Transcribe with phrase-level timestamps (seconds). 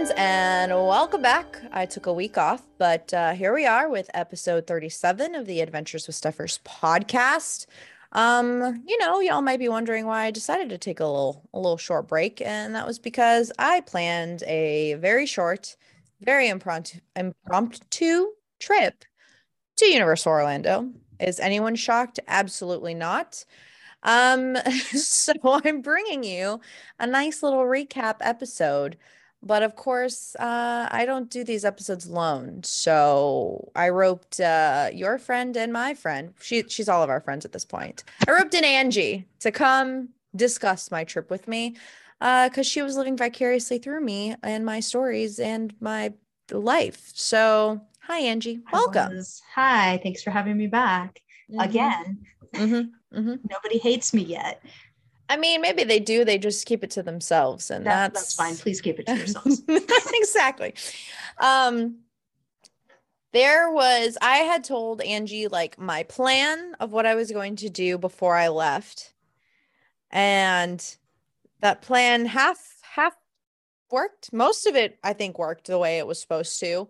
[0.00, 1.60] friends, and welcome back.
[1.72, 5.60] I took a week off, but uh, here we are with episode 37 of the
[5.60, 7.66] Adventures with Stuffers podcast.
[8.12, 11.58] Um, you know, y'all might be wondering why I decided to take a little a
[11.58, 15.76] little short break, and that was because I planned a very short,
[16.22, 19.04] very impromptu impromptu trip
[19.76, 20.90] to Universal Orlando.
[21.18, 22.20] Is anyone shocked?
[22.26, 23.44] Absolutely not.
[24.02, 24.56] Um,
[24.94, 26.60] so I'm bringing you
[26.98, 28.96] a nice little recap episode.
[29.42, 32.62] But of course, uh, I don't do these episodes alone.
[32.62, 36.34] So I roped uh, your friend and my friend.
[36.40, 38.04] She she's all of our friends at this point.
[38.28, 41.76] I roped in Angie to come discuss my trip with me
[42.18, 46.12] because uh, she was living vicariously through me and my stories and my
[46.50, 47.10] life.
[47.14, 48.60] So hi, Angie.
[48.72, 49.22] Welcome.
[49.54, 49.98] Hi.
[50.02, 51.60] Thanks for having me back mm-hmm.
[51.60, 52.26] again.
[52.54, 53.18] Mm-hmm.
[53.18, 53.34] Mm-hmm.
[53.50, 54.62] Nobody hates me yet.
[55.30, 56.24] I mean, maybe they do.
[56.24, 58.56] They just keep it to themselves, and that, that's, that's fine.
[58.56, 59.62] Please keep it to yourselves.
[60.12, 60.74] exactly.
[61.38, 62.00] Um,
[63.32, 67.70] there was I had told Angie like my plan of what I was going to
[67.70, 69.14] do before I left,
[70.10, 70.84] and
[71.60, 73.14] that plan half half
[73.90, 74.32] worked.
[74.32, 76.88] Most of it, I think, worked the way it was supposed to.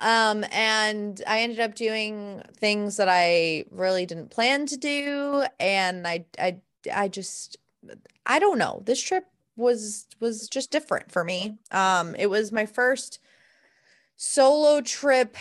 [0.00, 5.44] Um, and I ended up doing things that I really didn't plan to do.
[5.58, 6.58] And I, I,
[6.92, 7.56] I just,
[8.26, 8.82] I don't know.
[8.84, 9.24] This trip
[9.56, 11.58] was, was just different for me.
[11.70, 13.18] Um, it was my first
[14.16, 15.36] solo trip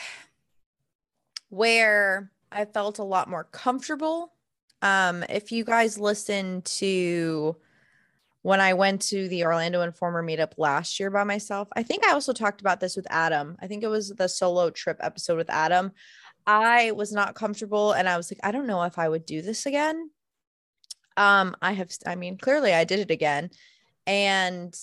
[1.50, 4.34] where I felt a lot more comfortable.
[4.82, 7.56] Um, if you guys listen to
[8.48, 11.68] when I went to the Orlando Informer meetup last year by myself.
[11.76, 13.58] I think I also talked about this with Adam.
[13.60, 15.92] I think it was the solo trip episode with Adam.
[16.46, 19.42] I was not comfortable and I was like, I don't know if I would do
[19.42, 20.12] this again.
[21.18, 23.50] Um, I have, I mean, clearly I did it again.
[24.06, 24.74] And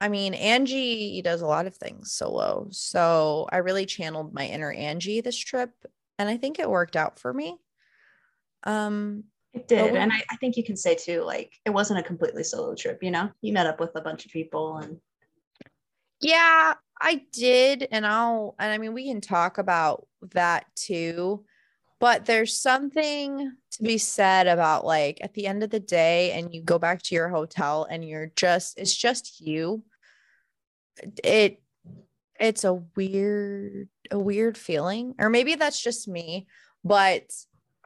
[0.00, 2.68] I mean, Angie does a lot of things solo.
[2.70, 5.70] So I really channeled my inner Angie this trip.
[6.18, 7.56] And I think it worked out for me.
[8.64, 9.96] Um, it did.
[9.96, 12.98] and I, I think you can say too, like it wasn't a completely solo trip,
[13.02, 13.30] you know?
[13.40, 14.98] You met up with a bunch of people and
[16.20, 17.88] yeah, I did.
[17.90, 21.44] And I'll and I mean we can talk about that too.
[21.98, 26.54] But there's something to be said about like at the end of the day, and
[26.54, 29.82] you go back to your hotel and you're just it's just you.
[31.24, 31.60] It
[32.38, 35.14] it's a weird, a weird feeling.
[35.18, 36.46] Or maybe that's just me,
[36.84, 37.32] but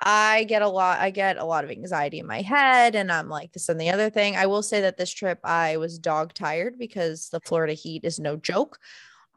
[0.02, 3.28] I get a lot, I get a lot of anxiety in my head, and I'm
[3.28, 4.34] like this and the other thing.
[4.36, 8.18] I will say that this trip I was dog tired because the Florida heat is
[8.18, 8.78] no joke.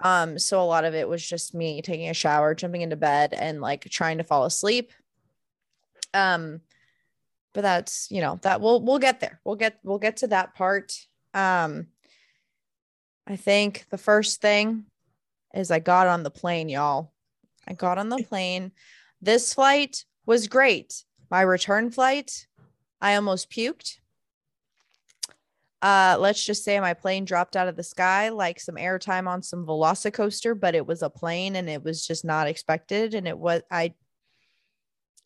[0.02, 3.34] Um, so a lot of it was just me taking a shower, jumping into bed,
[3.34, 4.92] and like trying to fall asleep.
[6.14, 6.62] Um,
[7.54, 9.40] but that's you know that we'll we'll get there.
[9.44, 10.94] We'll get we'll get to that part.
[11.34, 11.88] Um,
[13.26, 14.86] I think the first thing
[15.54, 17.14] is I got on the plane, y'all.
[17.68, 18.72] I got on the plane.
[19.22, 21.06] This flight was great.
[21.30, 22.48] My return flight,
[23.00, 24.00] I almost puked.
[25.84, 29.44] Uh, let's just say my plane dropped out of the sky like some airtime on
[29.44, 33.14] some Velocicoaster, but it was a plane and it was just not expected.
[33.14, 33.94] And it was, I,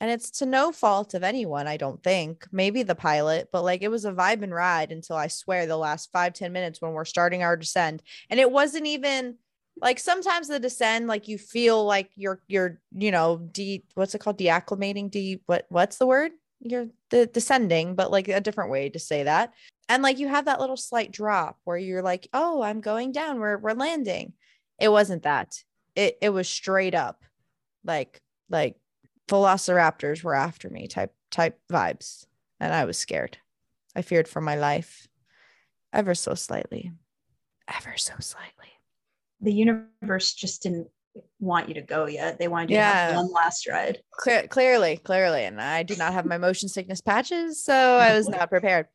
[0.01, 2.47] and it's to no fault of anyone, I don't think.
[2.51, 5.77] Maybe the pilot, but like it was a vibe and ride until I swear the
[5.77, 8.01] last five ten minutes when we're starting our descent.
[8.29, 9.35] And it wasn't even,
[9.79, 14.19] like sometimes the descend like you feel like you're you're you know de what's it
[14.19, 18.89] called deacclimating de what what's the word you're the descending but like a different way
[18.89, 19.53] to say that.
[19.89, 23.39] And like you have that little slight drop where you're like oh i'm going down.
[23.39, 24.33] We're, we're landing.
[24.79, 25.63] It wasn't that.
[25.95, 27.23] It it was straight up
[27.83, 28.77] like like
[29.27, 32.25] velociraptors were after me type type vibes.
[32.59, 33.37] And i was scared.
[33.95, 35.07] I feared for my life
[35.93, 36.91] ever so slightly.
[37.67, 38.69] Ever so slightly.
[39.41, 40.87] The universe just didn't
[41.39, 42.39] want you to go yet.
[42.39, 42.91] They wanted you yeah.
[42.91, 44.01] to have one last ride.
[44.19, 45.45] Cle- clearly, clearly.
[45.45, 48.87] And I do not have my motion sickness patches, so I was not prepared.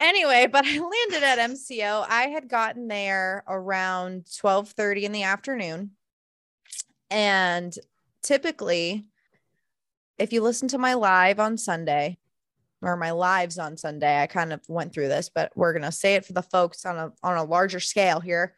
[0.00, 0.78] Anyway, but I
[1.10, 2.04] landed at MCO.
[2.08, 5.92] I had gotten there around 12 30 in the afternoon.
[7.10, 7.74] And
[8.22, 9.04] typically,
[10.18, 12.18] if you listen to my live on Sunday,
[12.82, 16.16] or my lives on Sunday, I kind of went through this, but we're gonna say
[16.16, 18.54] it for the folks on a on a larger scale here.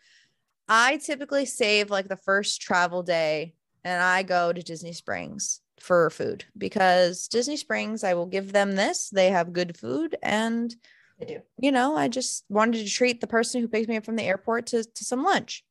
[0.68, 6.08] I typically save like the first travel day and I go to Disney Springs for
[6.10, 9.10] food because Disney Springs, I will give them this.
[9.10, 10.74] They have good food and
[11.18, 11.40] they do.
[11.58, 14.24] You know, I just wanted to treat the person who picked me up from the
[14.24, 15.64] airport to, to some lunch.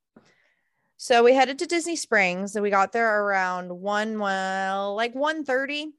[0.98, 5.44] So we headed to Disney Springs and we got there around one, well, like 1
[5.44, 5.92] 30.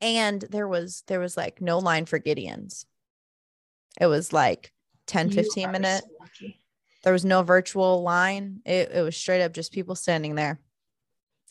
[0.00, 2.86] And there was there was like no line for Gideon's.
[4.00, 4.72] It was like
[5.06, 6.06] 10, 15 minutes.
[6.34, 6.46] So
[7.02, 8.60] There was no virtual line.
[8.64, 10.60] It, it was straight up just people standing there.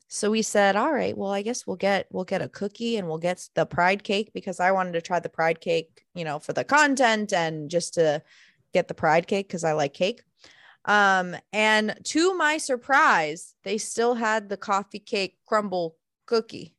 [0.08, 3.08] So we said, all right, well, I guess we'll get we'll get a cookie and
[3.08, 6.38] we'll get the pride cake because I wanted to try the pride cake, you know,
[6.40, 8.22] for the content and just to
[8.74, 10.22] get the pride cake because I like cake.
[10.84, 15.96] Um, and to my surprise, they still had the coffee cake crumble
[16.26, 16.76] cookie,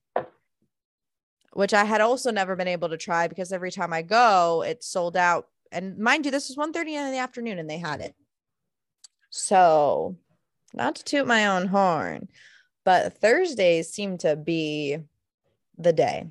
[1.52, 4.86] which I had also never been able to try because every time I go, it's
[4.86, 5.46] sold out.
[5.70, 8.14] And mind you, this was 1 30 in the afternoon and they had it.
[9.32, 10.16] So
[10.74, 12.28] not to toot my own horn,
[12.84, 14.98] but Thursdays seem to be
[15.78, 16.26] the day.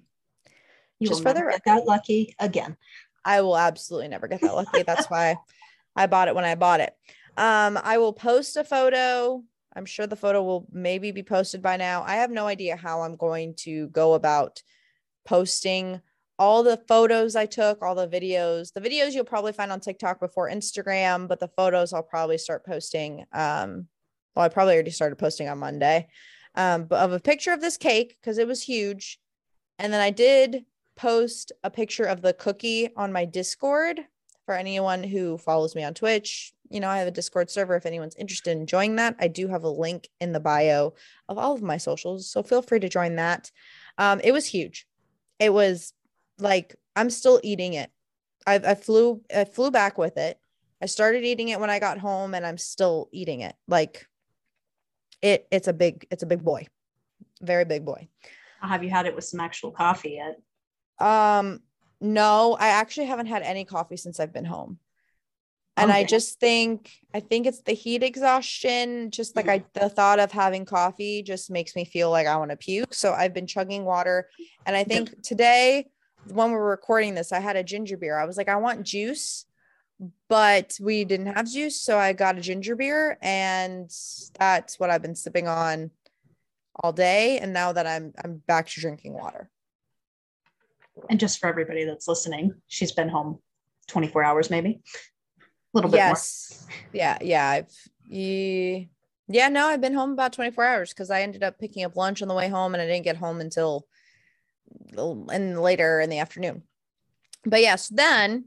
[0.99, 2.77] You Just for the record, that lucky again.
[3.25, 4.83] I will absolutely never get that lucky.
[4.83, 5.35] That's why
[5.95, 6.95] I bought it when I bought it.
[7.37, 9.43] Um, I will post a photo.
[9.75, 12.03] I'm sure the photo will maybe be posted by now.
[12.05, 14.61] I have no idea how I'm going to go about
[15.25, 16.01] posting
[16.41, 18.73] all the photos I took, all the videos.
[18.73, 22.65] The videos you'll probably find on TikTok before Instagram, but the photos I'll probably start
[22.65, 23.25] posting.
[23.31, 23.85] Um,
[24.35, 26.07] well, I probably already started posting on Monday.
[26.55, 29.19] Um, but of a picture of this cake because it was huge.
[29.77, 30.65] And then I did
[30.95, 33.99] post a picture of the cookie on my Discord
[34.47, 36.53] for anyone who follows me on Twitch.
[36.71, 39.15] You know, I have a Discord server if anyone's interested in joining that.
[39.19, 40.95] I do have a link in the bio
[41.29, 43.51] of all of my socials, so feel free to join that.
[43.99, 44.87] Um, it was huge.
[45.37, 45.93] It was
[46.41, 47.89] like I'm still eating it.
[48.45, 50.39] I, I flew I flew back with it.
[50.81, 53.55] I started eating it when I got home, and I'm still eating it.
[53.67, 54.07] Like
[55.21, 56.67] it, it's a big, it's a big boy,
[57.41, 58.07] very big boy.
[58.61, 60.39] Have you had it with some actual coffee yet?
[61.05, 61.61] Um,
[61.99, 64.79] no, I actually haven't had any coffee since I've been home.
[65.77, 66.01] And okay.
[66.01, 69.09] I just think I think it's the heat exhaustion.
[69.09, 72.51] Just like I the thought of having coffee just makes me feel like I want
[72.51, 72.93] to puke.
[72.93, 74.29] So I've been chugging water.
[74.65, 75.87] And I think today,
[76.27, 78.17] when we are recording this, I had a ginger beer.
[78.17, 79.45] I was like, I want juice,
[80.29, 81.79] but we didn't have juice.
[81.79, 83.89] So I got a ginger beer and
[84.39, 85.91] that's what I've been sipping on
[86.75, 87.39] all day.
[87.39, 89.49] And now that I'm I'm back to drinking water.
[91.09, 93.39] And just for everybody that's listening, she's been home
[93.87, 94.81] 24 hours, maybe
[95.39, 95.43] a
[95.73, 96.65] little bit yes.
[96.67, 96.77] more.
[96.93, 97.17] Yeah.
[97.21, 97.49] Yeah.
[97.49, 97.73] I've,
[98.07, 98.79] yeah,
[99.27, 102.21] yeah, no, I've been home about 24 hours because I ended up picking up lunch
[102.21, 103.87] on the way home and I didn't get home until
[104.97, 106.63] in later in the afternoon.
[107.45, 108.45] But yes, then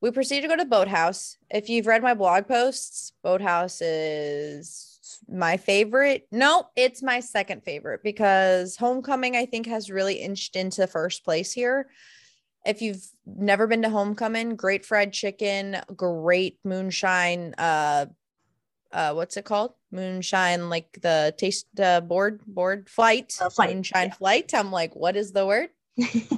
[0.00, 1.36] we proceed to go to Boathouse.
[1.50, 4.90] If you've read my blog posts, Boathouse is
[5.28, 6.26] my favorite.
[6.30, 11.52] No, it's my second favorite because Homecoming, I think, has really inched into first place
[11.52, 11.90] here.
[12.64, 17.54] If you've never been to Homecoming, great fried chicken, great moonshine.
[17.56, 18.06] Uh,
[18.92, 19.72] uh, what's it called?
[19.92, 23.74] Moonshine, like the taste uh, board board flight, uh, flight.
[23.74, 24.14] moonshine yeah.
[24.14, 24.54] flight.
[24.54, 25.70] I'm like, what is the word?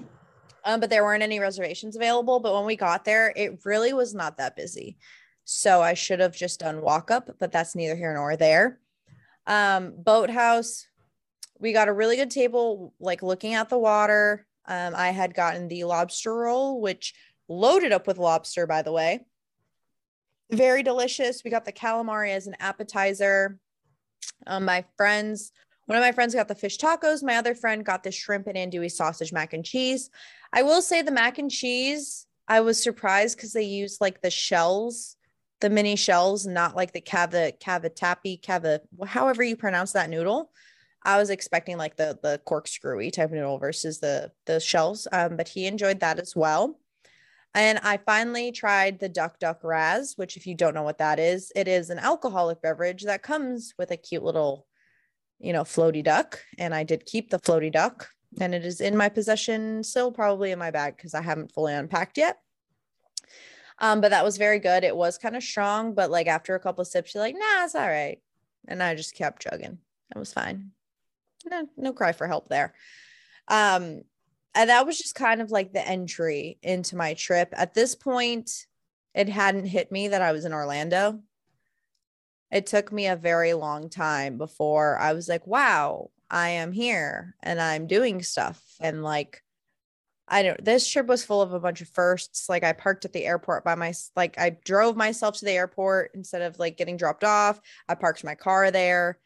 [0.65, 2.41] um, but there weren't any reservations available.
[2.41, 4.99] But when we got there, it really was not that busy.
[5.45, 8.79] So I should have just done walk up, but that's neither here nor there.
[9.47, 10.87] Um, boathouse,
[11.59, 14.47] we got a really good table, like looking at the water.
[14.67, 17.15] Um, I had gotten the lobster roll, which
[17.49, 19.27] loaded up with lobster, by the way.
[20.53, 21.43] Very delicious.
[21.45, 23.59] We got the calamari as an appetizer.
[24.47, 25.53] Um, my friends,
[25.87, 27.23] one of my friends got the fish tacos.
[27.23, 30.11] My other friend got the shrimp and andouille sausage mac and cheese.
[30.53, 34.31] I will say the mac and cheese, I was surprised because they used like the
[34.31, 35.17] shells
[35.63, 40.51] the mini shells, not like the cava cavatappi cava, however you pronounce that noodle.
[41.05, 45.37] I was expecting like the the corkscrewy type of noodle versus the the shells, um,
[45.37, 46.79] but he enjoyed that as well.
[47.55, 51.19] And I finally tried the Duck Duck Raz, which, if you don't know what that
[51.19, 54.67] is, it is an alcoholic beverage that comes with a cute little,
[55.39, 56.41] you know, floaty duck.
[56.59, 58.09] And I did keep the floaty duck,
[58.41, 61.75] and it is in my possession, still probably in my bag because I haven't fully
[61.75, 62.39] unpacked yet.
[63.79, 64.85] Um, but that was very good.
[64.85, 67.65] It was kind of strong, but like after a couple of sips, you're like, nah,
[67.65, 68.19] it's all right.
[68.69, 69.79] And I just kept chugging.
[70.15, 70.71] It was fine.
[71.45, 72.75] No, no cry for help there.
[73.49, 74.03] Um,
[74.55, 77.53] and that was just kind of like the entry into my trip.
[77.53, 78.67] At this point,
[79.15, 81.21] it hadn't hit me that I was in Orlando.
[82.51, 87.35] It took me a very long time before I was like, wow, I am here
[87.43, 88.63] and I'm doing stuff.
[88.81, 89.43] And like,
[90.29, 92.49] I don't this trip was full of a bunch of firsts.
[92.49, 96.13] Like I parked at the airport by my like I drove myself to the airport
[96.15, 97.61] instead of like getting dropped off.
[97.89, 99.19] I parked my car there.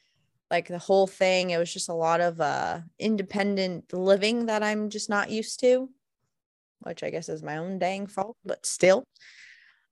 [0.51, 4.91] Like the whole thing, it was just a lot of uh independent living that I'm
[4.91, 5.89] just not used to,
[6.81, 9.05] which I guess is my own dang fault, but still.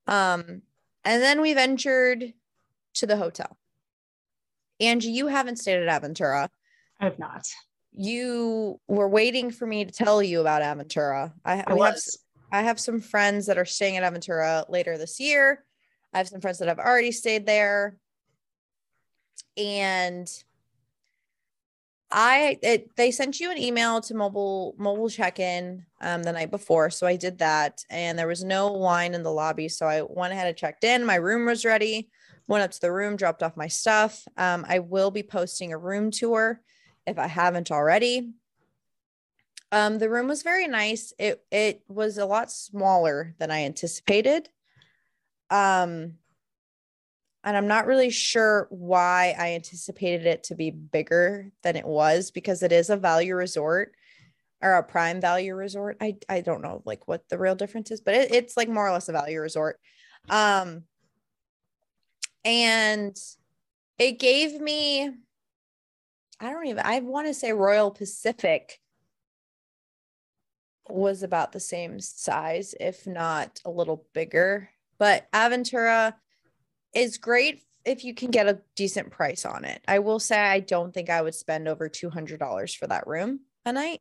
[0.06, 0.62] Um
[1.04, 2.32] and then we ventured
[2.94, 3.58] to the hotel.
[4.80, 6.48] Angie, you haven't stayed at Aventura.
[7.00, 7.46] I have not
[7.94, 11.32] you were waiting for me to tell you about Aventura.
[11.44, 11.98] I, I have
[12.52, 15.64] I have some friends that are staying at Aventura later this year.
[16.12, 17.96] I have some friends that have already stayed there.
[19.56, 20.28] And
[22.10, 26.88] I it, they sent you an email to mobile mobile check-in um, the night before,
[26.90, 30.32] so I did that, and there was no wine in the lobby, so I went
[30.32, 31.04] ahead and checked in.
[31.04, 32.08] My room was ready.
[32.46, 34.22] Went up to the room, dropped off my stuff.
[34.36, 36.60] Um, I will be posting a room tour
[37.06, 38.34] if I haven't already.
[39.72, 41.12] Um, the room was very nice.
[41.18, 44.48] It it was a lot smaller than I anticipated.
[45.50, 46.18] Um,
[47.44, 52.30] and I'm not really sure why I anticipated it to be bigger than it was
[52.30, 53.92] because it is a value resort
[54.62, 55.98] or a prime value resort.
[56.00, 58.88] I I don't know like what the real difference is, but it, it's like more
[58.88, 59.78] or less a value resort.
[60.30, 60.84] Um
[62.44, 63.16] and
[63.98, 65.10] it gave me
[66.40, 68.80] I don't even I want to say Royal Pacific
[70.88, 74.70] was about the same size, if not a little bigger.
[74.98, 76.14] But Aventura
[76.94, 79.82] is great if you can get a decent price on it.
[79.86, 83.72] I will say I don't think I would spend over $200 for that room a
[83.72, 84.00] night.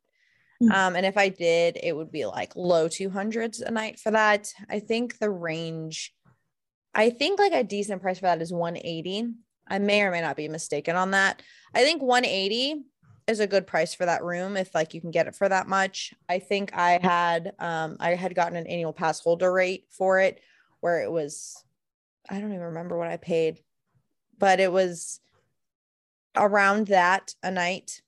[0.62, 0.72] Mm-hmm.
[0.72, 4.52] Um, and if I did, it would be like low 200s a night for that.
[4.70, 6.14] I think the range,
[6.94, 9.34] I think like a decent price for that is 180.
[9.68, 11.42] I may or may not be mistaken on that.
[11.74, 12.84] I think 180
[13.26, 15.66] is a good price for that room if like you can get it for that
[15.66, 16.12] much.
[16.28, 20.40] I think I had um I had gotten an annual pass holder rate for it
[20.80, 21.63] where it was
[22.28, 23.60] I don't even remember what I paid,
[24.38, 25.20] but it was
[26.36, 28.02] around that a night.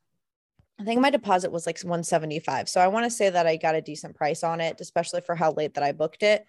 [0.80, 2.68] I think my deposit was like 175.
[2.68, 5.34] So I want to say that I got a decent price on it, especially for
[5.34, 6.46] how late that I booked it.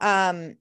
[0.00, 0.56] Um,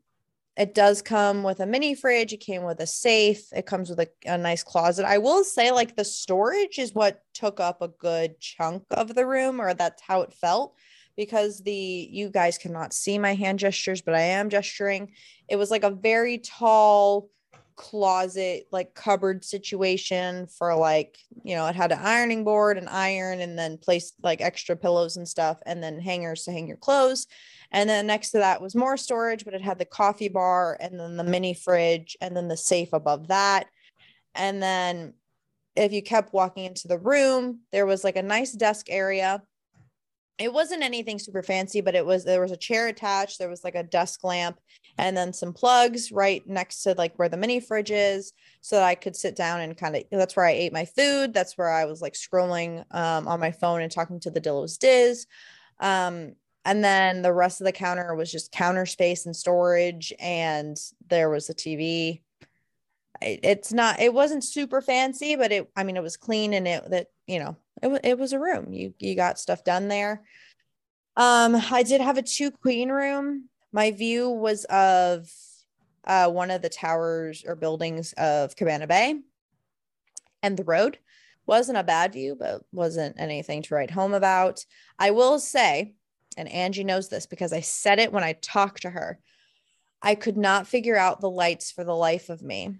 [0.55, 2.31] it does come with a mini fridge.
[2.31, 3.51] It came with a safe.
[3.51, 5.05] It comes with a, a nice closet.
[5.05, 9.25] I will say, like, the storage is what took up a good chunk of the
[9.25, 10.75] room, or that's how it felt
[11.15, 15.11] because the you guys cannot see my hand gestures, but I am gesturing.
[15.47, 17.29] It was like a very tall
[17.75, 23.41] closet, like cupboard situation for like, you know, it had an ironing board, an iron,
[23.41, 27.27] and then placed like extra pillows and stuff, and then hangers to hang your clothes.
[27.71, 30.99] And then next to that was more storage, but it had the coffee bar and
[30.99, 33.67] then the mini fridge and then the safe above that.
[34.35, 35.13] And then
[35.75, 39.41] if you kept walking into the room, there was like a nice desk area
[40.39, 43.63] it wasn't anything super fancy, but it was there was a chair attached, there was
[43.63, 44.59] like a desk lamp,
[44.97, 48.85] and then some plugs right next to like where the mini fridge is, so that
[48.85, 51.33] I could sit down and kind of that's where I ate my food.
[51.33, 54.77] That's where I was like scrolling um, on my phone and talking to the Dillo's
[54.77, 55.27] Diz.
[55.79, 56.33] Um,
[56.65, 60.77] and then the rest of the counter was just counter space and storage, and
[61.09, 62.21] there was a TV.
[63.21, 66.89] it's not it wasn't super fancy, but it I mean it was clean and it
[66.89, 68.73] that you know it, it was a room.
[68.73, 70.23] You you got stuff done there.
[71.15, 73.49] Um, I did have a two queen room.
[73.71, 75.29] My view was of
[76.05, 79.19] uh, one of the towers or buildings of Cabana Bay
[80.41, 80.97] and the road.
[81.45, 84.65] Wasn't a bad view, but wasn't anything to write home about.
[84.97, 85.93] I will say,
[86.37, 89.19] and Angie knows this because I said it when I talked to her.
[90.01, 92.75] I could not figure out the lights for the life of me.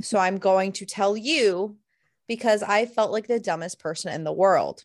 [0.00, 1.76] So I'm going to tell you
[2.28, 4.84] because I felt like the dumbest person in the world.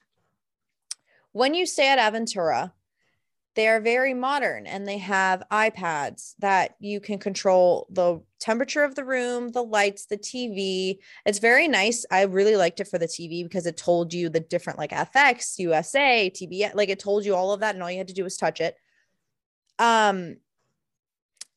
[1.34, 2.72] When you stay at Aventura,
[3.56, 8.96] they are very modern and they have iPads that you can control the temperature of
[8.96, 10.98] the room, the lights, the TV.
[11.26, 12.06] It's very nice.
[12.10, 15.60] I really liked it for the TV because it told you the different like FX,
[15.60, 18.24] USA, TBS, like it told you all of that and all you had to do
[18.24, 18.76] was touch it.
[19.78, 20.38] Um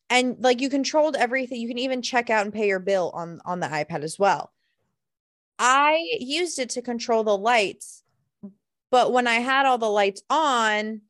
[0.09, 1.59] and like you controlled everything.
[1.59, 4.51] You can even check out and pay your bill on on the iPad as well.
[5.59, 8.03] I used it to control the lights,
[8.91, 11.01] but when I had all the lights on,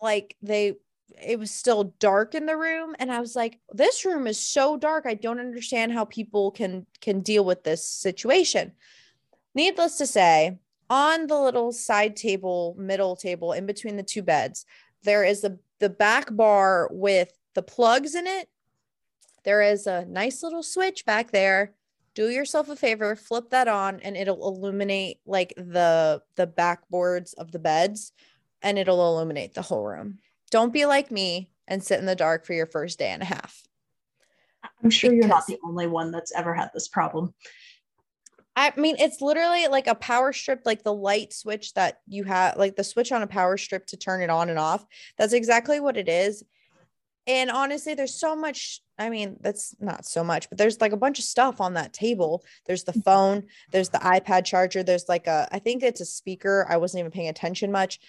[0.00, 0.74] like they
[1.20, 4.76] it was still dark in the room and i was like this room is so
[4.76, 8.72] dark i don't understand how people can can deal with this situation.
[9.54, 10.58] Needless to say
[10.88, 14.64] on the little side table middle table in between the two beds
[15.02, 18.48] there is the the back bar with the plugs in it.
[19.44, 21.72] There is a nice little switch back there
[22.18, 27.52] do yourself a favor flip that on and it'll illuminate like the the backboards of
[27.52, 28.10] the beds
[28.60, 30.18] and it'll illuminate the whole room
[30.50, 33.24] don't be like me and sit in the dark for your first day and a
[33.24, 33.62] half
[34.82, 37.32] i'm sure because, you're not the only one that's ever had this problem
[38.56, 42.56] I mean, it's literally like a power strip, like the light switch that you have,
[42.56, 44.84] like the switch on a power strip to turn it on and off.
[45.16, 46.42] That's exactly what it is.
[47.28, 48.80] And honestly, there's so much.
[48.98, 51.92] I mean, that's not so much, but there's like a bunch of stuff on that
[51.92, 52.42] table.
[52.66, 53.02] There's the mm-hmm.
[53.02, 56.66] phone, there's the iPad charger, there's like a, I think it's a speaker.
[56.68, 58.00] I wasn't even paying attention much.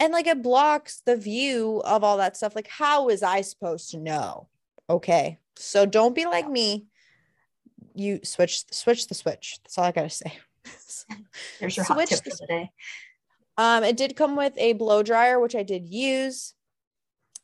[0.00, 2.56] And like it blocks the view of all that stuff.
[2.56, 4.48] Like, how was I supposed to know
[4.92, 5.38] okay.
[5.56, 6.86] So don't be like me.
[7.94, 9.58] You switch switch the switch.
[9.62, 10.38] That's all I gotta say.
[11.60, 12.70] There's your switch hot tip for the day.
[13.58, 16.54] Um, it did come with a blow dryer, which I did use.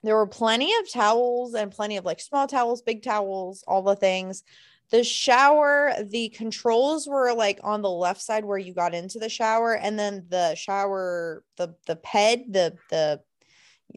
[0.03, 3.97] There were plenty of towels and plenty of like small towels, big towels, all the
[3.97, 4.43] things.
[4.91, 9.29] The shower, the controls were like on the left side where you got into the
[9.29, 13.21] shower, and then the shower, the the head, the the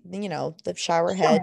[0.10, 1.42] you know, the shower head.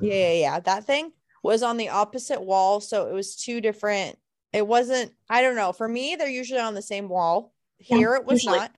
[0.00, 0.60] Yeah, yeah, yeah.
[0.60, 2.80] That thing was on the opposite wall.
[2.80, 4.18] So it was two different.
[4.52, 5.72] It wasn't, I don't know.
[5.72, 7.52] For me, they're usually on the same wall.
[7.78, 8.58] Here yeah, it was usually.
[8.58, 8.72] not.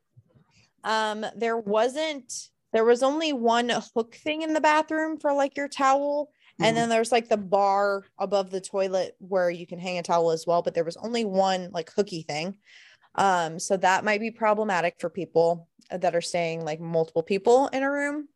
[0.84, 2.32] Um, there wasn't,
[2.72, 6.30] there was only one hook thing in the bathroom for like your towel.
[6.54, 6.64] Mm-hmm.
[6.64, 10.30] And then there's like the bar above the toilet where you can hang a towel
[10.30, 10.62] as well.
[10.62, 12.58] But there was only one like hooky thing.
[13.14, 17.82] Um, so that might be problematic for people that are staying like multiple people in
[17.82, 18.28] a room.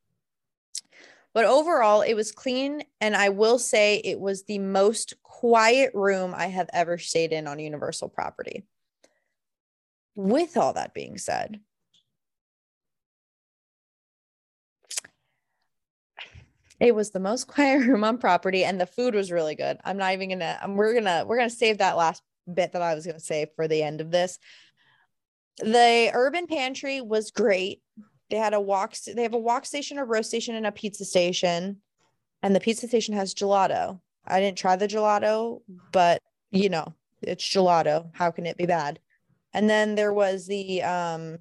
[1.32, 2.82] But overall, it was clean.
[3.00, 7.46] And I will say it was the most quiet room I have ever stayed in
[7.46, 8.64] on Universal property.
[10.14, 11.60] With all that being said,
[16.80, 19.78] it was the most quiet room on property and the food was really good.
[19.84, 22.22] I'm not even gonna, I'm, we're gonna, we're gonna save that last
[22.52, 24.38] bit that I was gonna say for the end of this.
[25.58, 27.82] The urban pantry was great.
[28.30, 28.94] They had a wok.
[28.96, 31.78] They have a wok station, a roast station, and a pizza station.
[32.42, 34.00] And the pizza station has gelato.
[34.26, 35.60] I didn't try the gelato,
[35.92, 38.10] but you know, it's gelato.
[38.14, 39.00] How can it be bad?
[39.52, 41.38] And then there was the um,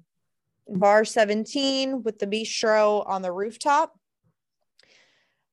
[0.68, 3.98] bar 17 with the bistro on the rooftop.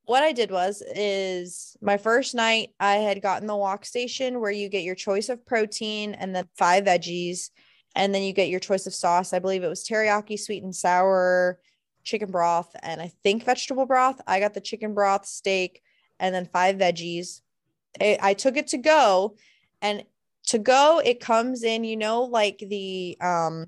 [0.08, 4.50] What I did was is my first night I had gotten the wok station where
[4.50, 7.50] you get your choice of protein and then five veggies
[7.94, 9.34] and then you get your choice of sauce.
[9.34, 11.60] I believe it was teriyaki, sweet and sour,
[12.04, 14.18] chicken broth, and I think vegetable broth.
[14.26, 15.82] I got the chicken broth, steak,
[16.18, 17.42] and then five veggies.
[18.00, 19.36] It, I took it to go,
[19.82, 20.04] and
[20.46, 23.66] to go, it comes in, you know, like the um,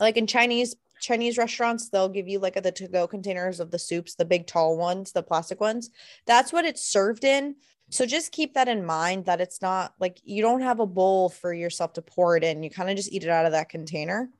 [0.00, 3.78] like in Chinese Chinese restaurants, they'll give you like the to go containers of the
[3.78, 5.90] soups, the big tall ones, the plastic ones.
[6.26, 7.56] That's what it's served in.
[7.90, 11.28] So just keep that in mind that it's not like you don't have a bowl
[11.28, 12.62] for yourself to pour it in.
[12.62, 14.30] You kind of just eat it out of that container.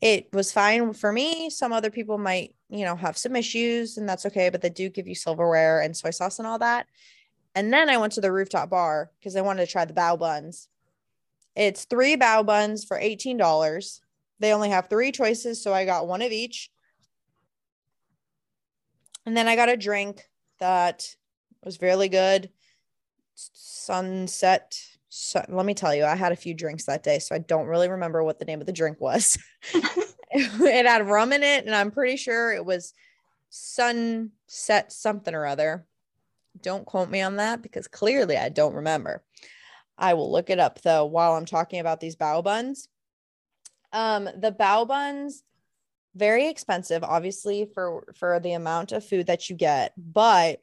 [0.00, 1.50] It was fine for me.
[1.50, 4.88] Some other people might, you know, have some issues and that's okay, but they do
[4.90, 6.86] give you silverware and soy sauce and all that.
[7.54, 10.18] And then I went to the rooftop bar because I wanted to try the bao
[10.18, 10.68] buns.
[11.56, 14.00] It's three bao buns for $18.
[14.38, 15.62] They only have three choices.
[15.62, 16.70] So I got one of each.
[19.26, 21.14] And then I got a drink that
[21.62, 22.50] was really good
[23.34, 27.38] sunset so, let me tell you i had a few drinks that day so i
[27.38, 29.38] don't really remember what the name of the drink was
[30.32, 32.92] it had rum in it and i'm pretty sure it was
[33.48, 35.86] sunset something or other
[36.60, 39.22] don't quote me on that because clearly i don't remember
[39.96, 42.88] i will look it up though while i'm talking about these bao buns
[43.92, 45.42] um the bao buns
[46.14, 50.60] very expensive obviously for for the amount of food that you get but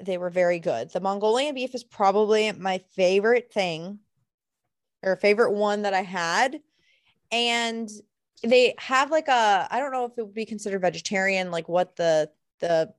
[0.00, 0.90] they were very good.
[0.90, 4.00] The Mongolian beef is probably my favorite thing
[5.02, 6.60] or favorite one that I had.
[7.30, 7.88] And
[8.42, 11.96] they have like a I don't know if it would be considered vegetarian, like what
[11.96, 12.30] the
[12.60, 12.92] the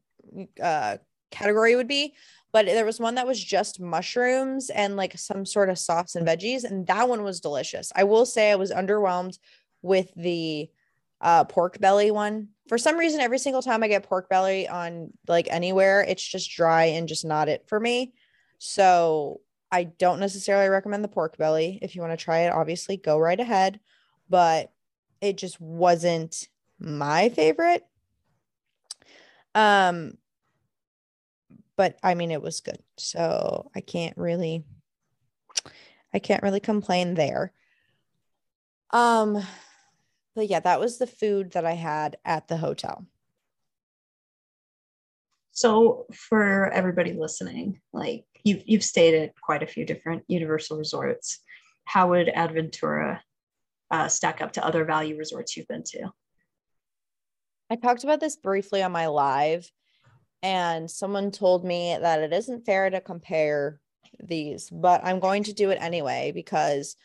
[0.62, 0.98] uh
[1.32, 2.14] category would be,
[2.54, 6.26] but there was one that was just mushrooms and like some sort of sauce and
[6.26, 7.92] veggies, and that one was delicious.
[7.96, 9.40] I will say I was underwhelmed
[9.82, 10.70] with the
[11.20, 12.50] uh, pork belly one.
[12.70, 16.52] For some reason, every single time I get pork belly on like anywhere, it's just
[16.52, 18.14] dry and just not it for me.
[18.60, 21.80] So I don't necessarily recommend the pork belly.
[21.82, 23.80] If you want to try it, obviously go right ahead.
[24.30, 24.72] But
[25.22, 26.48] it just wasn't
[26.80, 27.84] my favorite.
[29.56, 30.18] Um,
[31.76, 32.80] but I mean, it was good.
[32.98, 34.64] So I can't really,
[36.14, 37.52] I can't really complain there.
[38.92, 39.44] Um,
[40.36, 43.06] but yeah, that was the food that I had at the hotel.
[45.52, 51.40] So for everybody listening, like you've you've stayed at quite a few different Universal resorts.
[51.86, 53.20] How would Adventura
[53.92, 56.12] uh, stack up to other value resorts you've been to?
[57.70, 59.72] I talked about this briefly on my live,
[60.44, 63.80] and someone told me that it isn't fair to compare
[64.22, 66.96] these, but I'm going to do it anyway because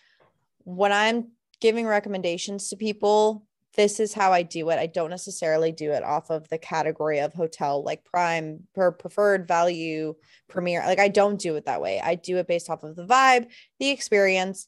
[0.65, 3.47] when I'm giving recommendations to people
[3.79, 4.79] this is how I do it.
[4.81, 9.47] I don't necessarily do it off of the category of hotel like prime per preferred
[9.47, 10.15] value
[10.49, 10.83] premier.
[10.85, 12.01] Like I don't do it that way.
[12.01, 13.47] I do it based off of the vibe,
[13.79, 14.67] the experience,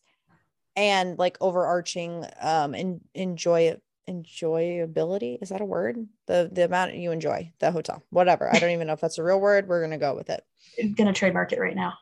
[0.76, 3.76] and like overarching um and enjoy
[4.10, 5.38] enjoyability.
[5.40, 5.96] Is that a word?
[6.26, 8.52] The the amount you enjoy the hotel, whatever.
[8.52, 9.68] I don't even know if that's a real word.
[9.68, 10.44] We're gonna go with it.
[10.82, 11.94] I'm gonna trademark it right now.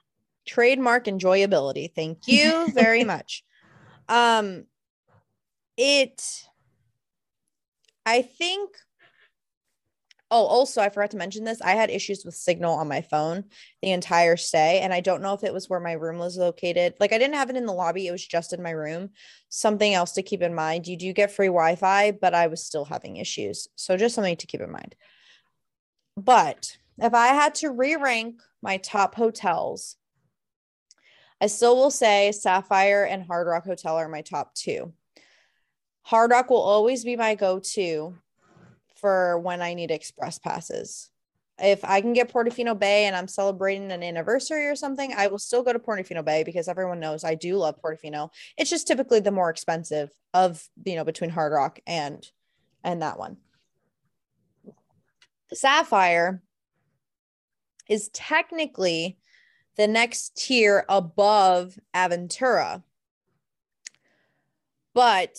[0.46, 1.92] Trademark enjoyability.
[1.94, 3.44] Thank you very much.
[4.08, 4.64] Um
[5.76, 6.44] it
[8.04, 8.76] I think
[10.30, 11.62] Oh, also, I forgot to mention this.
[11.62, 13.44] I had issues with signal on my phone
[13.80, 14.80] the entire stay.
[14.80, 16.94] And I don't know if it was where my room was located.
[17.00, 19.10] Like, I didn't have it in the lobby, it was just in my room.
[19.48, 22.62] Something else to keep in mind you do get free Wi Fi, but I was
[22.62, 23.68] still having issues.
[23.74, 24.94] So, just something to keep in mind.
[26.16, 29.96] But if I had to re rank my top hotels,
[31.40, 34.92] I still will say Sapphire and Hard Rock Hotel are my top two.
[36.02, 38.16] Hard Rock will always be my go to
[39.00, 41.10] for when I need express passes.
[41.60, 45.40] If I can get Portofino Bay and I'm celebrating an anniversary or something, I will
[45.40, 48.30] still go to Portofino Bay because everyone knows I do love Portofino.
[48.56, 52.24] It's just typically the more expensive of, you know, between Hard Rock and
[52.84, 53.38] and that one.
[55.52, 56.42] Sapphire
[57.88, 59.18] is technically
[59.76, 62.82] the next tier above Aventura.
[64.94, 65.38] But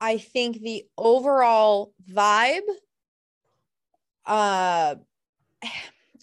[0.00, 2.62] I think the overall vibe
[4.26, 4.94] uh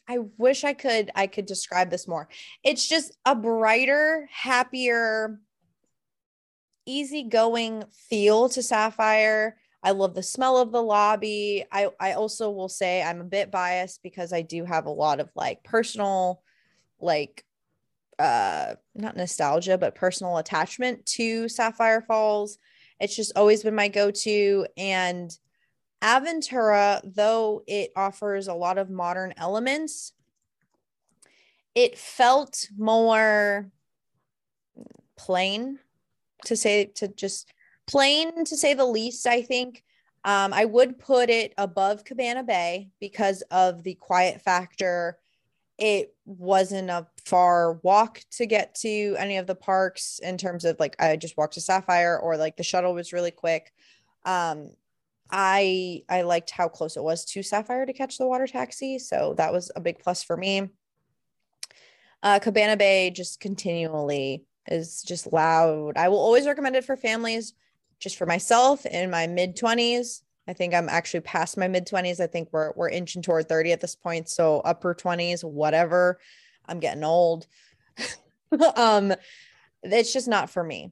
[0.10, 2.30] I wish I could I could describe this more.
[2.64, 5.42] It's just a brighter, happier,
[6.86, 9.58] easygoing feel to Sapphire.
[9.84, 11.66] I love the smell of the lobby.
[11.74, 15.20] I I also will say I'm a bit biased because I do have a lot
[15.20, 16.42] of like personal
[17.02, 17.44] like
[18.18, 22.58] uh not nostalgia but personal attachment to Sapphire Falls.
[23.00, 24.68] It's just always been my go to.
[24.78, 25.36] And
[26.02, 30.14] Aventura, though it offers a lot of modern elements,
[31.76, 33.70] it felt more
[35.16, 35.80] plain
[36.46, 37.52] to say, to just
[37.88, 39.84] plain to say the least, I think.
[40.24, 45.18] Um, I would put it above Cabana Bay because of the quiet factor
[45.78, 50.80] it wasn't a far walk to get to any of the parks in terms of
[50.80, 53.72] like I just walked to Sapphire or like the shuttle was really quick.
[54.26, 54.72] Um,
[55.30, 59.36] I I liked how close it was to Sapphire to catch the water taxi, so
[59.38, 60.70] that was a big plus for me.
[62.24, 65.98] Uh, Cabana Bay just continually is just loud.
[65.98, 67.54] I will always recommend it for families.
[68.00, 72.20] Just for myself in my mid twenties, I think I'm actually past my mid 20s.
[72.20, 74.30] I think we're we're inching toward 30 at this point.
[74.30, 76.20] So upper 20s, whatever.
[76.66, 77.48] I'm getting old.
[78.76, 79.14] um,
[79.84, 80.92] it's just not for me.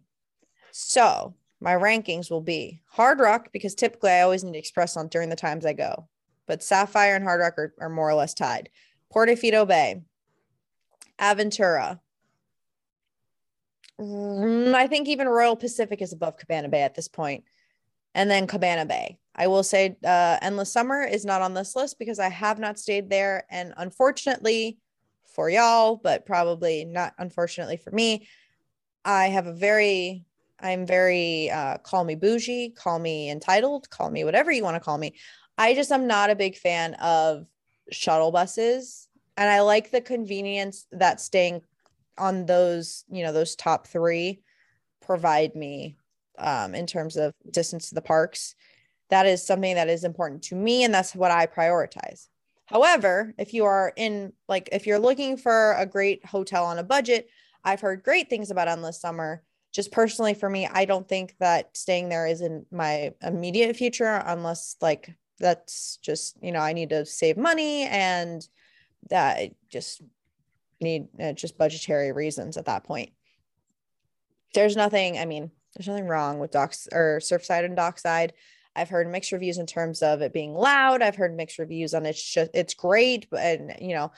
[0.72, 5.30] So my rankings will be hard rock because typically I always need express on during
[5.30, 6.08] the times I go.
[6.48, 8.70] But Sapphire and Hard Rock are, are more or less tied.
[9.14, 10.04] Portofino Bay,
[11.20, 12.00] Aventura.
[14.00, 17.46] Mm, I think even Royal Pacific is above Cabana Bay at this point
[18.14, 19.18] and then Cabana Bay.
[19.36, 22.80] I will say uh, Endless Summer is not on this list because I have not
[22.80, 23.46] stayed there.
[23.50, 24.78] And unfortunately
[25.34, 28.28] for y'all, but probably not unfortunately for me,
[29.04, 30.24] I have a very,
[30.60, 34.80] I'm very, uh, call me bougie, call me entitled, call me whatever you want to
[34.80, 35.16] call me.
[35.58, 37.46] I just am not a big fan of
[37.92, 39.08] shuttle buses.
[39.38, 41.62] And I like the convenience that staying
[42.18, 44.42] on those, you know, those top three
[45.02, 45.98] provide me
[46.38, 48.56] um, in terms of distance to the parks.
[49.10, 52.28] That is something that is important to me, and that's what I prioritize.
[52.66, 56.84] However, if you are in like if you're looking for a great hotel on a
[56.84, 57.30] budget,
[57.64, 59.44] I've heard great things about Endless Summer.
[59.72, 64.24] Just personally for me, I don't think that staying there is in my immediate future
[64.26, 68.48] unless like that's just, you know, I need to save money and
[69.10, 70.02] that I just
[70.80, 73.12] need uh, just budgetary reasons at that point.
[74.54, 78.34] There's nothing, I mean, there's nothing wrong with docks or surfside and dockside.
[78.76, 81.02] I've heard mixed reviews in terms of it being loud.
[81.02, 84.12] I've heard mixed reviews on it's just it's great, but and you know,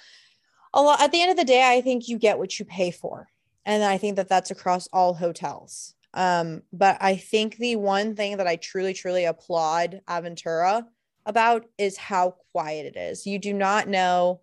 [0.74, 2.92] a lot at the end of the day, I think you get what you pay
[2.92, 3.28] for,
[3.66, 5.94] and I think that that's across all hotels.
[6.14, 10.86] Um, but I think the one thing that I truly, truly applaud Aventura
[11.26, 13.28] about is how quiet it is.
[13.28, 14.42] You do not know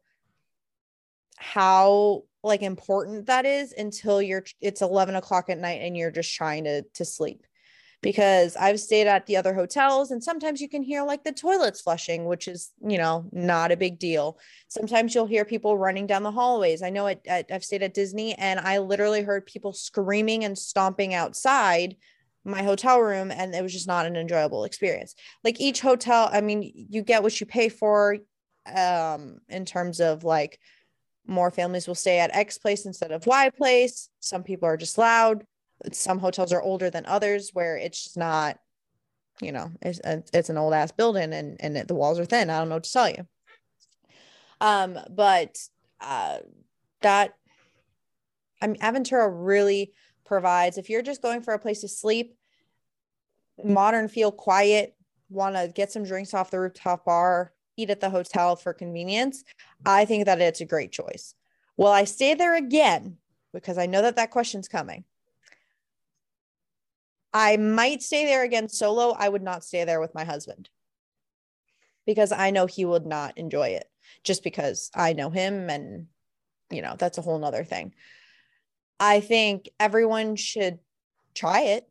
[1.37, 6.35] how like important that is until you're it's 11 o'clock at night and you're just
[6.35, 7.45] trying to to sleep
[8.05, 11.81] because i've stayed at the other hotels and sometimes you can hear like the toilets
[11.81, 14.39] flushing which is you know not a big deal
[14.69, 18.35] sometimes you'll hear people running down the hallways i know it, i've stayed at disney
[18.35, 21.97] and i literally heard people screaming and stomping outside
[22.45, 26.43] my hotel room and it was just not an enjoyable experience like each hotel i
[26.43, 28.19] mean you get what you pay for
[28.77, 30.61] um in terms of like
[31.27, 34.11] more families will stay at X place instead of Y place.
[34.21, 35.45] Some people are just loud.
[35.93, 38.59] Some hotels are older than others where it's just not
[39.41, 40.01] you know, it's,
[40.33, 42.51] it's an old ass building and, and the walls are thin.
[42.51, 43.27] I don't know what to tell you.
[44.61, 45.59] Um, but
[46.01, 46.39] uh,
[47.03, 47.35] that,
[48.63, 49.93] I mean, Aventura really
[50.25, 52.37] provides, if you're just going for a place to sleep,
[53.63, 54.97] modern feel quiet,
[55.29, 59.43] want to get some drinks off the rooftop bar, eat at the hotel for convenience,
[59.85, 61.35] I think that it's a great choice.
[61.77, 63.17] Will I stay there again?
[63.53, 65.05] Because I know that that question's coming.
[67.35, 69.15] I might stay there again solo.
[69.19, 70.71] I would not stay there with my husband
[72.07, 73.91] because I know he would not enjoy it
[74.23, 76.07] just because I know him and,
[76.71, 77.93] you know, that's a whole nother thing.
[79.01, 80.79] I think everyone should
[81.35, 81.89] try it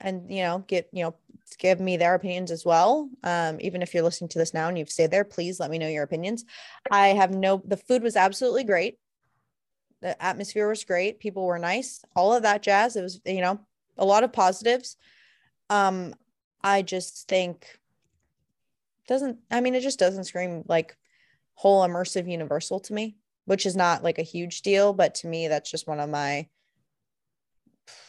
[0.00, 1.16] and, you know, get, you know,
[1.58, 3.10] give me their opinions as well.
[3.24, 5.78] Um, even if you're listening to this now and you've stayed there, please let me
[5.78, 6.44] know your opinions.
[6.92, 8.98] I have no, the food was absolutely great.
[10.00, 11.18] The atmosphere was great.
[11.18, 12.94] People were nice, all of that jazz.
[12.94, 13.60] It was, you know,
[14.00, 14.96] a lot of positives.
[15.68, 16.14] Um,
[16.62, 17.78] I just think
[19.06, 20.96] doesn't I mean it just doesn't scream like
[21.54, 25.48] whole immersive universal to me, which is not like a huge deal, but to me
[25.48, 26.48] that's just one of my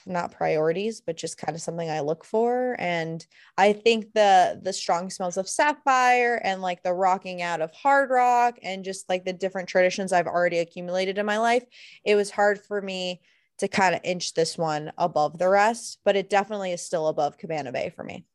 [0.06, 2.76] not priorities, but just kind of something I look for.
[2.80, 3.26] And
[3.58, 8.10] I think the the strong smells of sapphire and like the rocking out of hard
[8.10, 11.66] rock and just like the different traditions I've already accumulated in my life,
[12.04, 13.22] it was hard for me
[13.62, 17.38] to kind of inch this one above the rest, but it definitely is still above
[17.38, 18.26] Cabana Bay for me.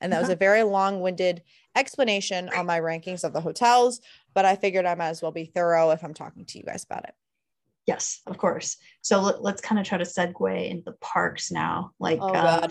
[0.00, 1.42] And that was a very long winded
[1.76, 4.00] explanation on my rankings of the hotels,
[4.34, 6.82] but I figured I might as well be thorough if I'm talking to you guys
[6.82, 7.14] about it.
[7.86, 8.76] Yes, of course.
[9.02, 11.92] So let, us kind of try to segue into the parks now.
[12.00, 12.70] Like, oh, um,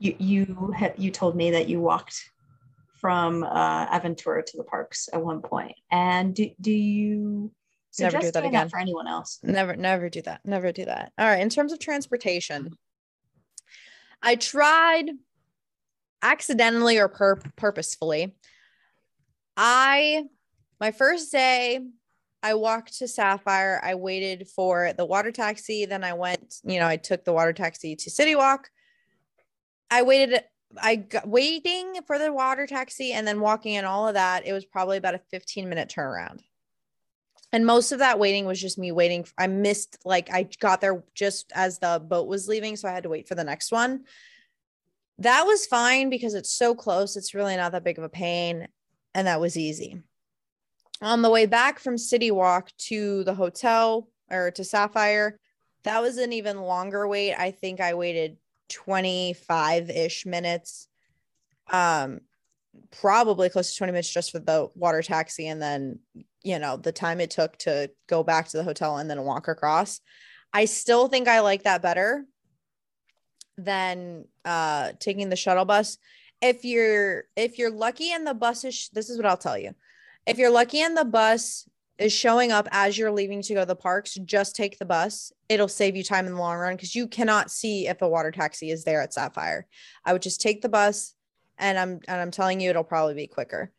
[0.00, 2.20] you you had you told me that you walked
[3.00, 7.52] from uh, Aventura to the parks at one point, and do do you
[7.98, 9.38] never do that again that for anyone else.
[9.42, 10.40] Never, never do that.
[10.44, 11.12] Never do that.
[11.18, 11.40] All right.
[11.40, 12.70] In terms of transportation,
[14.22, 15.10] I tried
[16.22, 18.34] accidentally or pur- purposefully.
[19.56, 20.24] I,
[20.80, 21.80] my first day,
[22.42, 23.80] I walked to Sapphire.
[23.82, 25.84] I waited for the water taxi.
[25.84, 28.70] Then I went, you know, I took the water taxi to City Walk.
[29.90, 30.42] I waited
[30.80, 34.46] I got waiting for the water taxi and then walking and all of that.
[34.46, 36.40] It was probably about a 15 minute turnaround
[37.52, 41.04] and most of that waiting was just me waiting i missed like i got there
[41.14, 44.04] just as the boat was leaving so i had to wait for the next one.
[45.18, 48.66] That was fine because it's so close it's really not that big of a pain
[49.14, 50.00] and that was easy.
[51.00, 55.38] On the way back from city walk to the hotel or to sapphire
[55.84, 57.34] that was an even longer wait.
[57.34, 58.36] I think i waited
[58.70, 60.88] 25-ish minutes.
[61.70, 62.20] Um
[62.90, 65.98] probably close to 20 minutes just for the water taxi and then
[66.44, 69.48] you know the time it took to go back to the hotel and then walk
[69.48, 70.00] across.
[70.52, 72.24] I still think i like that better
[73.56, 75.98] than uh taking the shuttle bus.
[76.40, 79.72] If you're if you're lucky and the bus is this is what i'll tell you.
[80.26, 83.66] If you're lucky and the bus is showing up as you're leaving to go to
[83.66, 85.32] the parks just take the bus.
[85.48, 88.30] It'll save you time in the long run because you cannot see if a water
[88.30, 89.66] taxi is there at sapphire.
[90.04, 91.14] I would just take the bus
[91.58, 93.72] and i'm and i'm telling you it'll probably be quicker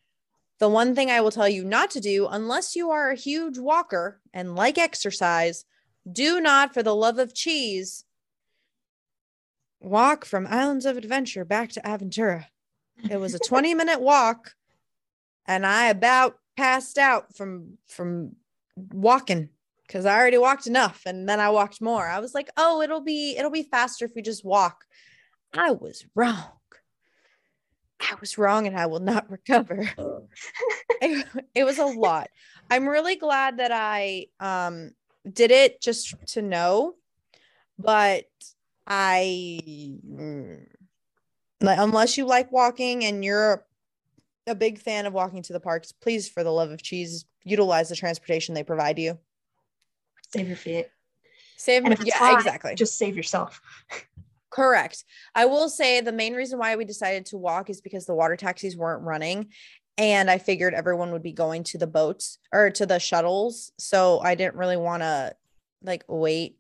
[0.59, 3.57] the one thing I will tell you not to do, unless you are a huge
[3.57, 5.65] walker and like exercise,
[6.11, 8.05] do not, for the love of cheese,
[9.79, 12.45] walk from Islands of Adventure back to Aventura.
[13.09, 14.53] It was a 20 minute walk,
[15.45, 18.35] and I about passed out from from
[18.75, 19.49] walking
[19.87, 22.07] because I already walked enough and then I walked more.
[22.07, 24.85] I was like, oh, it'll be it'll be faster if we just walk.
[25.53, 26.45] I was wrong.
[28.11, 29.89] I was wrong and I will not recover.
[31.01, 32.29] it, it was a lot.
[32.69, 34.91] I'm really glad that I um
[35.31, 36.95] did it just to know,
[37.79, 38.25] but
[38.85, 40.65] I mm,
[41.61, 43.65] unless you like walking and you're
[44.47, 47.89] a big fan of walking to the parks, please, for the love of cheese, utilize
[47.89, 49.17] the transportation they provide you.
[50.33, 50.89] Save your feet.
[51.55, 52.75] Save, yeah, hot, exactly.
[52.75, 53.61] Just save yourself.
[54.53, 55.03] Correct.
[55.33, 58.35] I will say the main reason why we decided to walk is because the water
[58.35, 59.47] taxis weren't running.
[59.97, 63.71] And I figured everyone would be going to the boats or to the shuttles.
[63.79, 65.35] So I didn't really want to
[65.81, 66.57] like wait.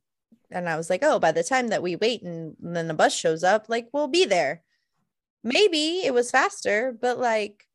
[0.49, 3.15] And I was like, oh, by the time that we wait and, then the bus
[3.15, 4.63] shows up, like we'll be there.
[5.43, 7.67] Maybe it was faster, but like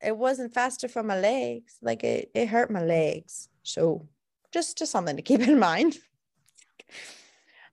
[0.00, 1.76] it wasn't faster for my legs.
[1.80, 3.48] Like it, it hurt my legs.
[3.62, 4.08] So
[4.50, 5.96] just just something to keep in mind.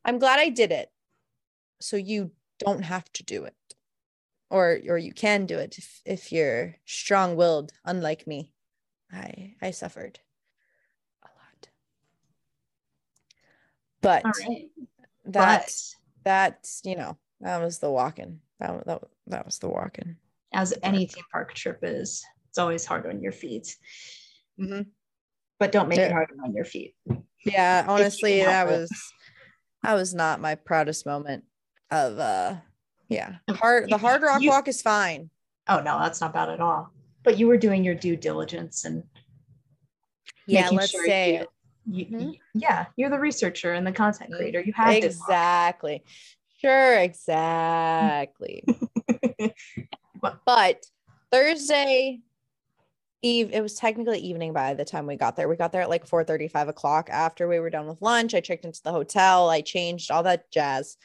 [0.05, 0.91] I'm glad I did it
[1.79, 3.55] so you don't have to do it
[4.49, 8.53] or or you can do it if, if you're strong-willed unlike me
[9.11, 10.19] i i suffered
[11.23, 11.69] a lot
[14.01, 14.69] but right.
[15.25, 15.95] that but.
[16.23, 18.41] that's you know That was the walking.
[18.59, 20.17] That, that, that was the walking.
[20.53, 23.77] As any theme park trip is, it's always hard on your feet.
[24.59, 24.89] Mm-hmm.
[25.59, 26.07] But don't make Yeah.
[26.07, 26.95] it harder on your feet.
[27.45, 28.91] Yeah, honestly, that was
[29.83, 31.45] that was not my proudest moment
[31.91, 32.55] of uh
[33.07, 33.35] yeah.
[33.49, 35.29] Hard the hard rock You- walk is fine.
[35.67, 36.91] Oh no, that's not bad at all.
[37.23, 39.03] But you were doing your due diligence and
[40.47, 41.45] Yeah, let's sure say
[41.85, 42.21] you- Mhm.
[42.33, 44.61] you- yeah, you're the researcher and the content creator.
[44.61, 46.03] You have Exactly.
[46.59, 48.63] Sure, exactly.
[50.45, 50.85] But
[51.31, 52.19] Thursday
[53.21, 55.47] eve it was technically evening by the time we got there.
[55.49, 58.33] We got there at like 4 5 o'clock after we were done with lunch.
[58.33, 60.97] I checked into the hotel, I changed all that jazz.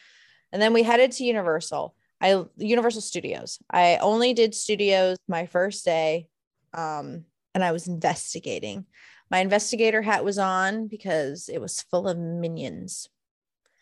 [0.55, 1.97] And then we headed to Universal.
[2.21, 3.59] I Universal Studios.
[3.69, 6.29] I only did studios my first day.
[6.73, 8.87] Um, and I was investigating.
[9.33, 13.09] My investigator hat was on because it was full of minions.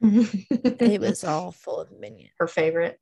[0.03, 2.33] It was all full of minions.
[2.39, 2.99] her favorite.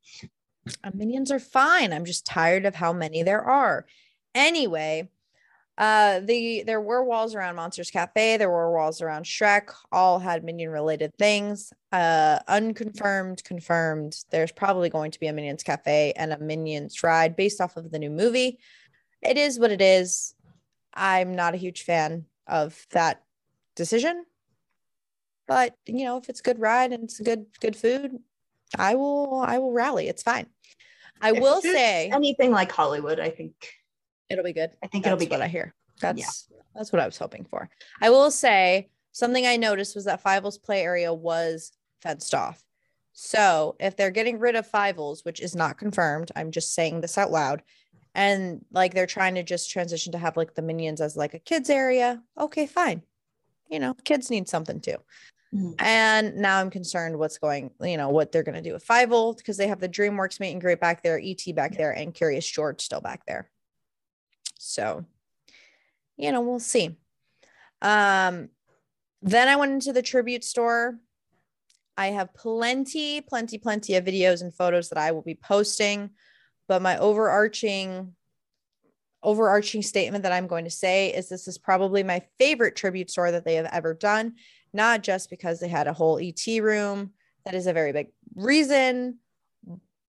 [0.83, 1.93] Uh, minions are fine.
[1.93, 3.85] I'm just tired of how many there are.
[4.35, 5.09] Anyway,
[5.77, 10.43] uh the there were walls around Monsters Cafe, there were walls around Shrek, all had
[10.43, 11.73] minion related things.
[11.91, 14.15] Uh unconfirmed, confirmed.
[14.31, 17.91] There's probably going to be a Minions Cafe and a Minions ride based off of
[17.91, 18.59] the new movie.
[19.21, 20.33] It is what it is.
[20.93, 23.23] I'm not a huge fan of that
[23.75, 24.25] decision.
[25.47, 28.19] But you know, if it's a good ride and it's good good food,
[28.77, 30.07] I will I will rally.
[30.07, 30.47] It's fine.
[31.21, 33.19] I If will say anything like Hollywood.
[33.19, 33.53] I think
[34.31, 34.71] it'll be good.
[34.83, 35.43] I think That's it'll be what good.
[35.43, 35.73] I hear.
[35.99, 37.69] That's that's what I was hoping for.
[38.01, 42.63] I will say something I noticed was that Fievel's play area was fenced off.
[43.13, 47.17] So if they're getting rid of Fievel's, which is not confirmed, I'm just saying this
[47.17, 47.61] out loud,
[48.15, 51.39] and like they're trying to just transition to have like the minions as like a
[51.39, 53.03] kids area, okay, fine.
[53.69, 54.97] You know, kids need something too.
[55.53, 55.75] Mhm.
[55.79, 59.35] And now I'm concerned what's going, you know, what they're going to do with Fievel
[59.35, 62.49] because they have the DreamWorks meet and greet back there, ET back there, and Curious
[62.49, 63.50] George still back there.
[64.61, 65.05] So,
[66.17, 66.97] you know, we'll see.
[67.81, 68.49] Um,
[69.21, 70.99] then I went into the tribute store.
[71.97, 76.11] I have plenty, plenty, plenty of videos and photos that I will be posting,
[76.67, 78.15] but my overarching
[79.23, 83.31] overarching statement that I'm going to say is this is probably my favorite tribute store
[83.31, 84.33] that they have ever done,
[84.73, 87.11] not just because they had a whole ET room.
[87.45, 89.19] That is a very big reason,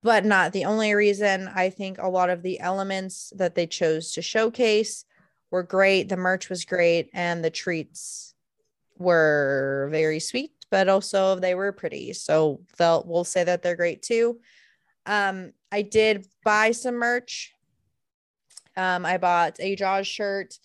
[0.02, 1.48] but not the only reason.
[1.54, 5.04] I think a lot of the elements that they chose to showcase
[5.50, 6.08] were great.
[6.08, 8.34] The merch was great, and the treats
[8.98, 12.12] were very sweet, but also they were pretty.
[12.14, 14.40] So they'll we'll say that they're great too.
[15.06, 17.52] Um, I did buy some merch.
[18.76, 20.58] Um, I bought a Jaws shirt,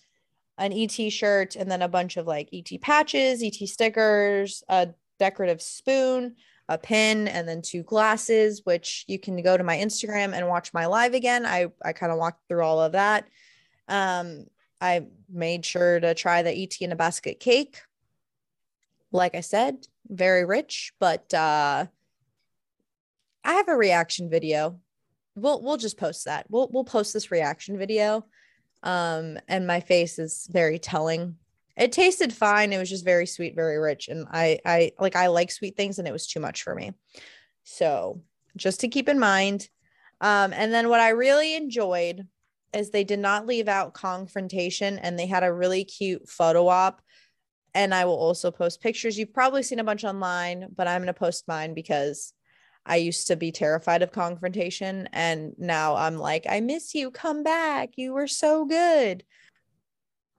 [0.56, 5.60] an ET shirt, and then a bunch of like ET patches, ET stickers, a decorative
[5.60, 6.36] spoon,
[6.68, 10.74] a pin, and then two glasses, which you can go to my Instagram and watch
[10.74, 11.46] my live again.
[11.46, 13.26] I, I kind of walked through all of that.
[13.88, 14.46] Um,
[14.80, 17.80] I made sure to try the ET in a basket cake.
[19.10, 21.86] Like I said, very rich, but uh
[23.44, 24.78] I have a reaction video.
[25.34, 26.46] We'll we'll just post that.
[26.50, 28.26] We'll we'll post this reaction video.
[28.82, 31.36] Um and my face is very telling.
[31.78, 32.72] It tasted fine.
[32.72, 35.98] It was just very sweet, very rich and I I like I like sweet things
[35.98, 36.92] and it was too much for me.
[37.62, 38.22] So,
[38.56, 39.68] just to keep in mind.
[40.20, 42.26] Um and then what I really enjoyed
[42.74, 47.00] is they did not leave out Kongfrontation and they had a really cute photo op
[47.74, 49.18] and I will also post pictures.
[49.18, 52.32] You've probably seen a bunch online, but I'm going to post mine because
[52.84, 57.10] I used to be terrified of Kongfrontation and now I'm like, I miss you.
[57.10, 57.90] Come back.
[57.96, 59.24] You were so good.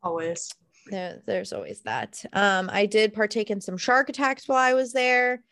[0.04, 0.50] Always.
[0.90, 2.24] There, there's always that.
[2.34, 5.44] Um, I did partake in some shark attacks while I was there,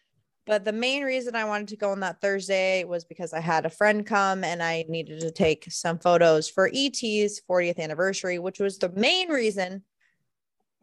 [0.45, 3.65] but the main reason I wanted to go on that Thursday was because I had
[3.65, 8.60] a friend come and I needed to take some photos for ET's 40th anniversary, which
[8.60, 9.84] was the main reason.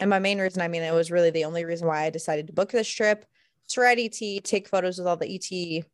[0.01, 2.49] And my main reason, I mean, it was really the only reason why I decided
[2.49, 3.25] to book this trip
[3.69, 5.85] to ride ET, take photos with all the ET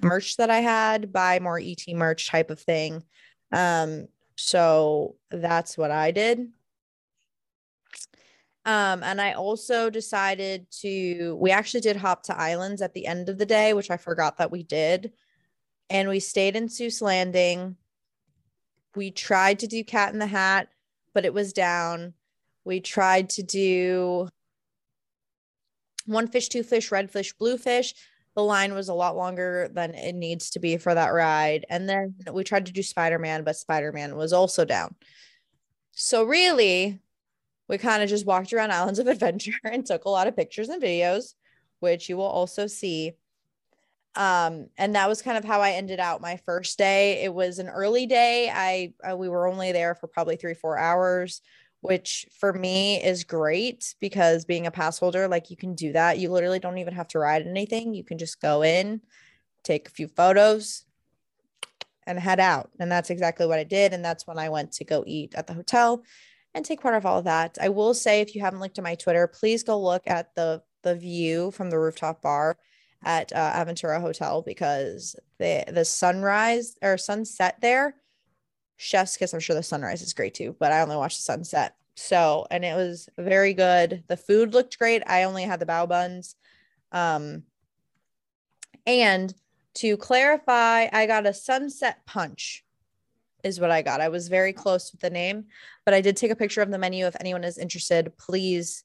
[0.00, 3.02] merch that I had, buy more ET merch type of thing.
[3.52, 6.48] Um, so that's what I did.
[8.64, 13.28] Um, and I also decided to, we actually did hop to islands at the end
[13.28, 15.12] of the day, which I forgot that we did.
[15.90, 17.76] And we stayed in Seuss Landing.
[18.94, 20.68] We tried to do Cat in the Hat,
[21.12, 22.14] but it was down.
[22.64, 24.28] We tried to do
[26.06, 27.94] one fish, two fish, red fish, blue fish.
[28.34, 31.66] The line was a lot longer than it needs to be for that ride.
[31.68, 34.94] And then we tried to do Spider Man, but Spider Man was also down.
[35.90, 37.00] So, really,
[37.72, 40.68] we kind of just walked around Islands of Adventure and took a lot of pictures
[40.68, 41.34] and videos,
[41.80, 43.14] which you will also see.
[44.14, 47.24] Um, and that was kind of how I ended out my first day.
[47.24, 48.50] It was an early day.
[48.52, 51.40] I, I we were only there for probably three, four hours,
[51.80, 56.18] which for me is great because being a pass holder, like you can do that.
[56.18, 57.94] You literally don't even have to ride anything.
[57.94, 59.00] You can just go in,
[59.64, 60.84] take a few photos,
[62.06, 62.68] and head out.
[62.78, 63.94] And that's exactly what I did.
[63.94, 66.04] And that's when I went to go eat at the hotel
[66.54, 67.58] and take part of all of that.
[67.60, 70.62] I will say, if you haven't looked at my Twitter, please go look at the
[70.82, 72.58] the view from the rooftop bar
[73.04, 77.96] at uh, Aventura Hotel because the the sunrise or sunset there,
[78.76, 79.32] chef's kiss.
[79.32, 81.76] I'm sure the sunrise is great too, but I only watched the sunset.
[81.94, 84.04] So and it was very good.
[84.08, 85.02] The food looked great.
[85.06, 86.36] I only had the bao buns.
[86.90, 87.44] Um,
[88.86, 89.32] and
[89.74, 92.64] to clarify, I got a sunset punch,
[93.42, 94.00] is what I got.
[94.00, 95.46] I was very close with the name,
[95.84, 97.06] but I did take a picture of the menu.
[97.06, 98.84] If anyone is interested, please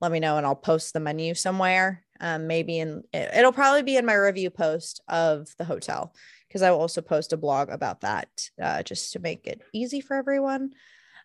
[0.00, 2.04] let me know and I'll post the menu somewhere.
[2.20, 6.14] Um, maybe in it'll probably be in my review post of the hotel
[6.48, 8.28] because I will also post a blog about that
[8.60, 10.72] uh, just to make it easy for everyone.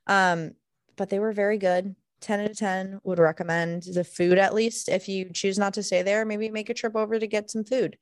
[0.06, 0.52] Um,
[0.96, 1.96] but they were very good.
[2.22, 5.84] 10 out of 10 would recommend the food at least if you choose not to
[5.84, 7.98] stay there maybe make a trip over to get some food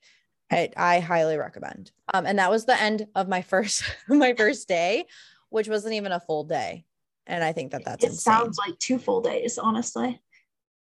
[0.52, 1.92] I, I highly recommend.
[2.14, 5.06] Um, and that was the end of my first my first day,
[5.50, 6.86] which wasn't even a full day.
[7.26, 8.34] And I think that that's it insane.
[8.34, 10.22] sounds like two full days, honestly.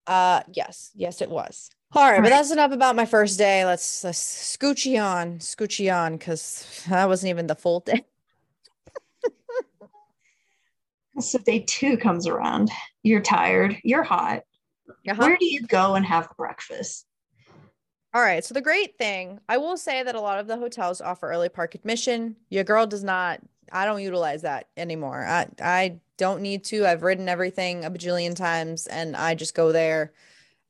[0.06, 1.70] Uh, yes, yes, it was.
[1.92, 3.64] All right, All right, but that's enough about my first day.
[3.64, 8.04] Let's let's scoochie on, scoochie on, because that wasn't even the full day.
[11.20, 12.70] so day two comes around.
[13.02, 13.78] You're tired.
[13.84, 14.42] You're hot.
[14.88, 15.14] Uh-huh.
[15.16, 17.07] Where do you go and have breakfast?
[18.18, 18.44] All right.
[18.44, 21.48] So the great thing, I will say that a lot of the hotels offer early
[21.48, 22.34] park admission.
[22.50, 23.38] Your girl does not.
[23.70, 25.24] I don't utilize that anymore.
[25.24, 26.84] I I don't need to.
[26.84, 30.12] I've ridden everything a bajillion times and I just go there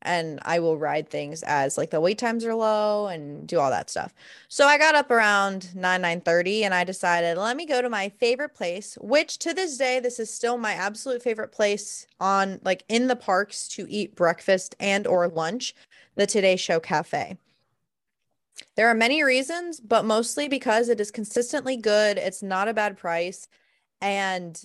[0.03, 3.71] and I will ride things as like the wait times are low and do all
[3.71, 4.15] that stuff.
[4.49, 8.09] So I got up around 9 9:30 and I decided let me go to my
[8.09, 12.85] favorite place, which to this day this is still my absolute favorite place on like
[12.89, 15.75] in the parks to eat breakfast and or lunch
[16.15, 17.37] the Today Show Cafe.
[18.77, 22.19] There are many reasons, but mostly because it is consistently good.
[22.19, 23.49] It's not a bad price.
[24.01, 24.61] And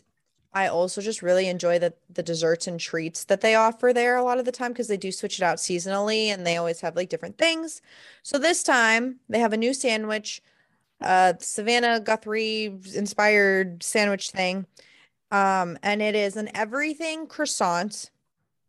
[0.54, 4.24] I also just really enjoy the the desserts and treats that they offer there a
[4.24, 6.96] lot of the time because they do switch it out seasonally and they always have
[6.96, 7.82] like different things.
[8.24, 10.42] So this time they have a new sandwich,
[11.02, 14.68] uh Savannah Guthrie inspired sandwich thing.
[15.32, 18.12] Um, and it is an everything croissant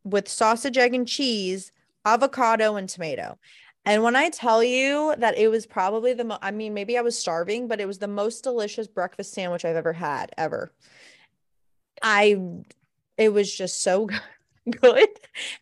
[0.05, 1.73] with sausage, egg, and cheese
[2.05, 3.39] avocado and tomato.
[3.87, 7.03] And when I tell you that it was probably the mo- I mean, maybe I
[7.03, 10.73] was starving, but it was the most delicious breakfast sandwich I've ever had, ever.
[12.05, 12.37] I,
[13.17, 14.09] it was just so
[14.71, 15.09] good.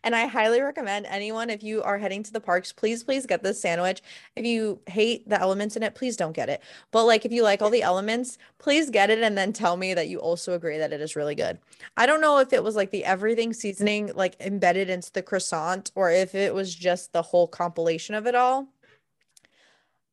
[0.03, 3.43] And I highly recommend anyone, if you are heading to the parks, please, please get
[3.43, 4.01] this sandwich.
[4.35, 6.61] If you hate the elements in it, please don't get it.
[6.91, 9.93] But like, if you like all the elements, please get it and then tell me
[9.93, 11.59] that you also agree that it is really good.
[11.95, 15.91] I don't know if it was like the everything seasoning like embedded into the croissant
[15.95, 18.67] or if it was just the whole compilation of it all.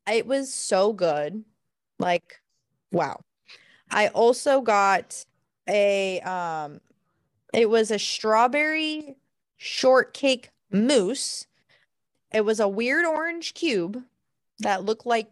[0.09, 1.45] It was so good.
[1.99, 2.41] Like,
[2.93, 3.21] wow.
[3.91, 5.25] I also got
[5.71, 6.81] a um
[7.55, 9.17] it was a strawberry
[9.57, 11.47] shortcake mousse.
[12.33, 14.03] It was a weird orange cube
[14.61, 15.31] that looked like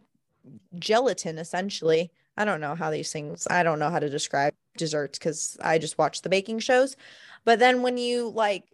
[0.79, 2.11] gelatin, essentially.
[2.37, 5.79] I don't know how these things, I don't know how to describe desserts because I
[5.79, 6.97] just watch the baking shows.
[7.45, 8.65] But then when you like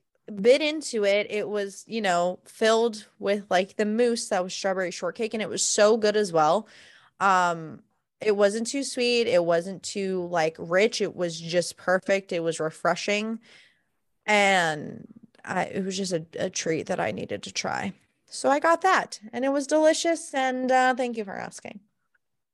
[0.41, 4.91] bit into it, it was, you know, filled with like the mousse that was strawberry
[4.91, 6.67] shortcake and it was so good as well.
[7.21, 7.83] Um,
[8.25, 9.27] it wasn't too sweet.
[9.27, 11.01] It wasn't too like rich.
[11.01, 12.33] It was just perfect.
[12.33, 13.41] It was refreshing.
[14.27, 15.07] And
[15.45, 17.93] I, it was just a, a treat that I needed to try.
[18.27, 20.35] So I got that and it was delicious.
[20.35, 21.81] And uh, thank you for asking.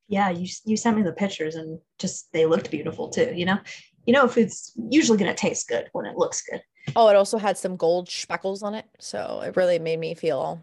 [0.07, 3.31] Yeah, you, you sent me the pictures and just they looked beautiful too.
[3.33, 3.59] You know,
[4.05, 6.61] you know, food's usually going to taste good when it looks good.
[6.95, 8.85] Oh, it also had some gold speckles on it.
[8.99, 10.61] So it really made me feel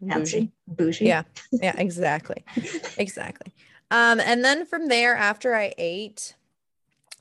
[0.00, 0.50] bougie.
[0.66, 1.04] Bougie.
[1.04, 1.22] Yeah.
[1.52, 2.44] Yeah, exactly.
[2.96, 3.52] exactly.
[3.92, 6.34] Um, and then from there, after I ate,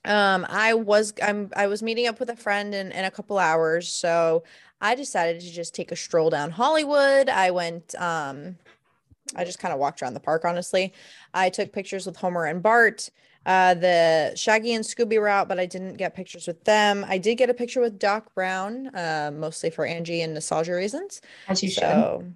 [0.05, 3.38] um, I was I'm I was meeting up with a friend in, in a couple
[3.38, 3.89] hours.
[3.89, 4.43] So
[4.80, 7.28] I decided to just take a stroll down Hollywood.
[7.28, 8.55] I went um
[9.36, 10.93] I just kind of walked around the park, honestly.
[11.34, 13.09] I took pictures with Homer and Bart,
[13.45, 17.05] uh, the Shaggy and Scooby route, but I didn't get pictures with them.
[17.07, 21.22] I did get a picture with Doc Brown, uh, mostly for Angie and nostalgia reasons.
[21.47, 22.36] As you so, should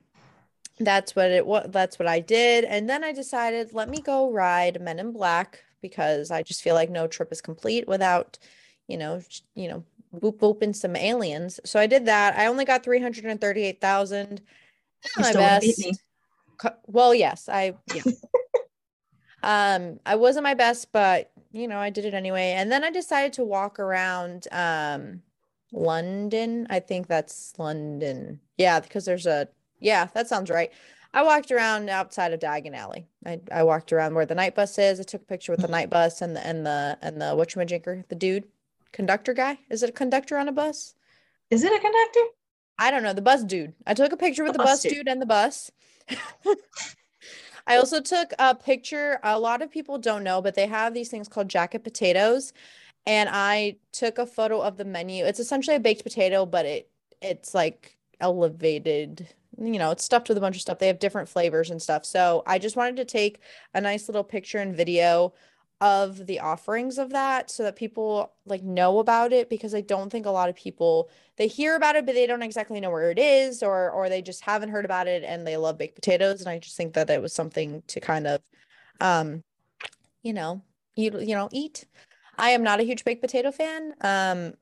[0.79, 4.31] that's what it was that's what I did and then I decided let me go
[4.31, 8.37] ride Men in Black because I just feel like no trip is complete without
[8.87, 9.21] you know
[9.55, 14.41] you know boop booping some aliens so I did that I only got 338,000
[15.17, 16.03] my best
[16.87, 18.03] well, yes, I yeah.
[19.43, 22.53] um, I wasn't my best, but you know, I did it anyway.
[22.55, 25.21] And then I decided to walk around um
[25.71, 26.67] London.
[26.69, 28.39] I think that's London.
[28.57, 29.47] Yeah, because there's a
[29.85, 30.71] yeah, that sounds right.
[31.13, 33.07] I walked around outside of Diagon Alley.
[33.25, 34.99] I, I walked around where the night bus is.
[34.99, 35.73] I took a picture with the mm-hmm.
[35.73, 38.45] night bus and the and the and the whatchamajinker, the dude,
[38.91, 39.59] conductor guy.
[39.69, 40.95] Is it a conductor on a bus?
[41.51, 42.19] Is it a conductor?
[42.79, 43.13] I don't know.
[43.13, 43.73] The bus dude.
[43.85, 44.93] I took a picture with the, the bus, bus dude.
[44.93, 45.71] dude and the bus.
[47.67, 49.19] I also took a picture.
[49.23, 52.51] A lot of people don't know, but they have these things called jacket potatoes.
[53.07, 55.23] And I took a photo of the menu.
[55.25, 56.89] It's essentially a baked potato, but it
[57.21, 59.27] it's like elevated.
[59.57, 60.79] You know, it's stuffed with a bunch of stuff.
[60.79, 62.05] They have different flavors and stuff.
[62.05, 63.39] So I just wanted to take
[63.73, 65.33] a nice little picture and video
[65.81, 70.09] of the offerings of that so that people like know about it because I don't
[70.09, 73.11] think a lot of people they hear about it but they don't exactly know where
[73.11, 76.39] it is or or they just haven't heard about it and they love baked potatoes
[76.39, 78.41] and I just think that it was something to kind of
[79.01, 79.43] um
[80.23, 80.61] you know
[80.95, 81.85] you you know eat.
[82.37, 84.53] I am not a huge baked potato fan um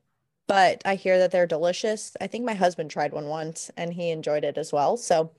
[0.48, 2.16] but I hear that they're delicious.
[2.20, 4.98] I think my husband tried one once and he enjoyed it as well.
[4.98, 5.32] So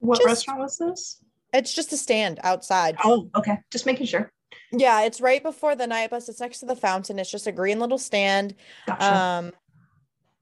[0.00, 1.20] what just, restaurant was this?
[1.52, 2.96] It's just a stand outside.
[3.04, 3.58] Oh, okay.
[3.70, 4.30] Just making sure.
[4.72, 6.28] Yeah, it's right before the night bus.
[6.28, 7.18] It's next to the fountain.
[7.18, 8.54] It's just a green little stand.
[8.86, 9.16] Gotcha.
[9.16, 9.52] Um,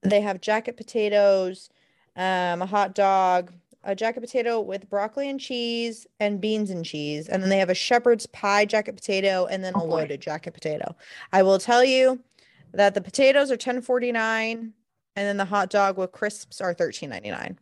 [0.03, 1.71] they have jacket potatoes,
[2.17, 3.53] um, a hot dog,
[3.85, 7.29] a jacket potato with broccoli and cheese and beans and cheese.
[7.29, 10.25] And then they have a shepherd's pie jacket potato and then oh, a loaded boy.
[10.25, 10.95] jacket potato.
[11.33, 12.21] I will tell you
[12.75, 14.73] that the potatoes are 10.49 and
[15.15, 17.57] then the hot dog with crisps are 13.99.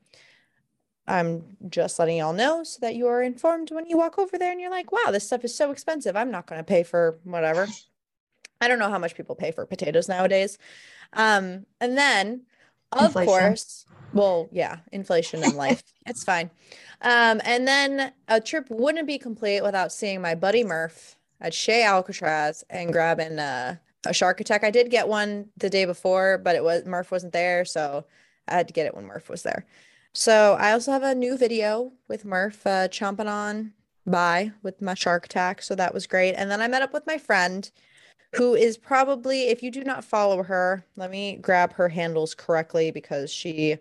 [1.07, 4.53] I'm just letting y'all know so that you are informed when you walk over there
[4.53, 6.17] and you're like, wow, this stuff is so expensive.
[6.17, 7.67] I'm not going to pay for whatever.
[8.61, 10.59] I don't know how much people pay for potatoes nowadays.
[11.13, 12.43] Um, and then,
[12.93, 13.27] of inflation.
[13.27, 15.83] course, well, yeah, inflation in life.
[16.07, 16.51] it's fine.
[17.01, 21.83] Um, and then a trip wouldn't be complete without seeing my buddy Murph at Chez
[21.83, 23.77] Alcatraz and grabbing uh,
[24.07, 24.65] a shark attack.
[24.65, 28.05] I did get one the day before, but it was Murph wasn't there, so
[28.49, 29.67] I had to get it when Murph was there.
[30.13, 33.73] So I also have a new video with Murph uh, chomping on
[34.07, 35.63] by with my shark attack.
[35.63, 36.35] So that was great.
[36.35, 37.71] And then I met up with my friend
[38.35, 42.91] who is probably, if you do not follow her, let me grab her handles correctly
[42.91, 43.77] because she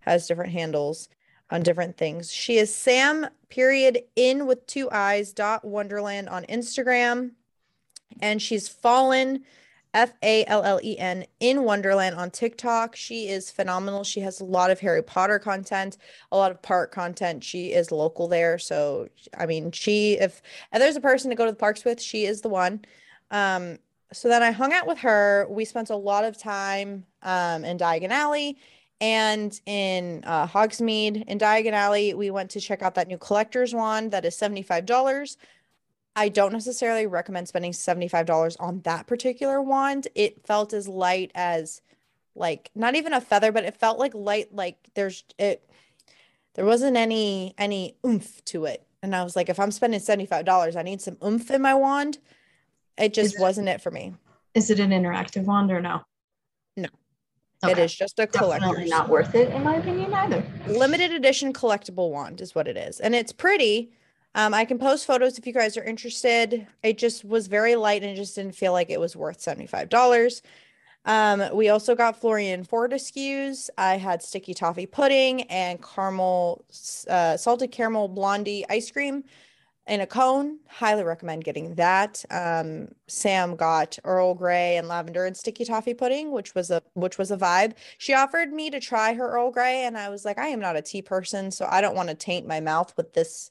[0.00, 1.08] has different handles
[1.50, 2.32] on different things.
[2.32, 7.32] She is Sam period in with two eyes dot wonderland on Instagram.
[8.20, 9.44] And she's fallen
[9.94, 12.96] F A L L E N in Wonderland on TikTok.
[12.96, 14.02] She is phenomenal.
[14.04, 15.96] She has a lot of Harry Potter content,
[16.32, 17.44] a lot of park content.
[17.44, 18.58] She is local there.
[18.58, 20.42] So, I mean, she, if,
[20.72, 22.84] if there's a person to go to the parks with, she is the one.
[23.30, 23.78] Um,
[24.12, 25.46] so then I hung out with her.
[25.48, 28.58] We spent a lot of time um, in Diagon Alley
[29.00, 31.24] and in uh, Hogsmeade.
[31.26, 35.36] In Diagon Alley, we went to check out that new collector's wand that is $75.
[36.16, 40.08] I don't necessarily recommend spending $75 on that particular wand.
[40.14, 41.82] It felt as light as
[42.36, 45.68] like not even a feather, but it felt like light like there's it
[46.54, 48.86] there wasn't any any oomph to it.
[49.02, 52.18] And I was like if I'm spending $75, I need some oomph in my wand.
[52.96, 54.14] It just wasn't it for me.
[54.54, 56.02] Is it an interactive wand or no?
[56.76, 56.88] No.
[57.64, 57.72] Okay.
[57.72, 58.66] It is just a collector.
[58.66, 60.44] Definitely not worth it in my opinion either.
[60.68, 63.00] Limited edition collectible wand is what it is.
[63.00, 63.90] And it's pretty
[64.34, 66.66] um, I can post photos if you guys are interested.
[66.82, 70.42] It just was very light and just didn't feel like it was worth $75.
[71.06, 73.70] Um, we also got Florean Fortescue's.
[73.76, 76.64] I had sticky toffee pudding and caramel,
[77.08, 79.24] uh, salted caramel blondie ice cream
[79.86, 80.58] in a cone.
[80.68, 82.24] Highly recommend getting that.
[82.30, 87.18] Um, Sam got Earl Grey and lavender and sticky toffee pudding, which was a which
[87.18, 87.74] was a vibe.
[87.98, 90.76] She offered me to try her Earl Grey, and I was like, I am not
[90.76, 93.50] a tea person, so I don't want to taint my mouth with this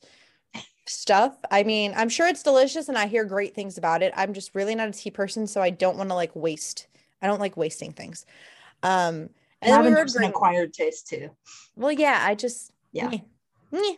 [0.86, 1.38] stuff.
[1.50, 4.14] I mean, I'm sure it's delicious and I hear great things about it.
[4.16, 6.88] I'm just really not a tea person, so I don't want to like waste.
[7.22, 8.26] I don't like wasting things.
[8.82, 9.30] Um
[9.62, 11.30] and then we were an acquired taste too.
[11.76, 13.08] Well, yeah, I just yeah.
[13.08, 13.20] Meh,
[13.72, 13.96] meh.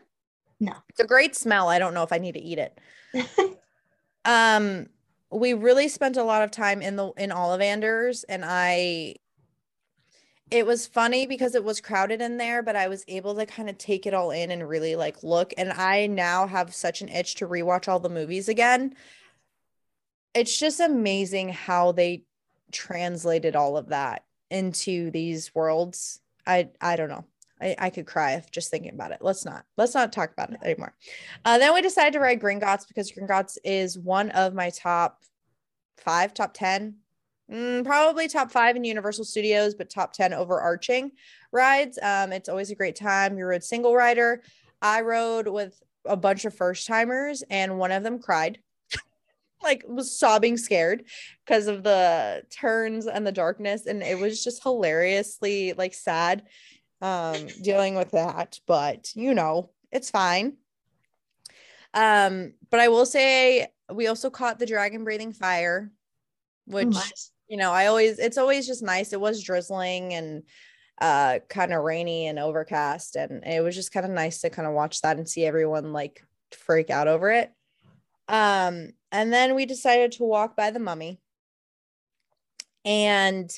[0.59, 0.73] No.
[0.89, 1.69] It's a great smell.
[1.69, 2.79] I don't know if I need to eat it.
[4.25, 4.87] um
[5.31, 9.15] we really spent a lot of time in the in Ollivanders and I
[10.51, 13.69] it was funny because it was crowded in there, but I was able to kind
[13.69, 15.53] of take it all in and really like look.
[15.57, 18.95] And I now have such an itch to rewatch all the movies again.
[20.35, 22.25] It's just amazing how they
[22.71, 26.19] translated all of that into these worlds.
[26.45, 27.25] I I don't know.
[27.59, 29.19] I, I could cry if just thinking about it.
[29.21, 29.65] Let's not.
[29.77, 30.93] Let's not talk about it anymore.
[31.43, 35.23] Uh, then we decided to ride Gringotts because Gringotts is one of my top
[35.97, 36.97] five, top 10
[37.51, 41.11] Mm, probably top five in Universal Studios, but top 10 overarching
[41.51, 41.99] rides.
[42.01, 43.37] Um, it's always a great time.
[43.37, 44.41] You rode single rider.
[44.81, 48.59] I rode with a bunch of first timers, and one of them cried,
[49.63, 51.05] like was sobbing, scared
[51.45, 56.43] because of the turns and the darkness, and it was just hilariously like sad
[57.01, 58.59] um dealing with that.
[58.65, 60.57] But you know, it's fine.
[61.93, 65.91] Um, but I will say we also caught the dragon breathing fire,
[66.65, 66.95] which.
[67.47, 69.13] You know, I always it's always just nice.
[69.13, 70.43] It was drizzling and
[71.01, 74.67] uh kind of rainy and overcast and it was just kind of nice to kind
[74.67, 77.51] of watch that and see everyone like freak out over it
[78.29, 81.19] um and then we decided to walk by the mummy
[82.85, 83.51] and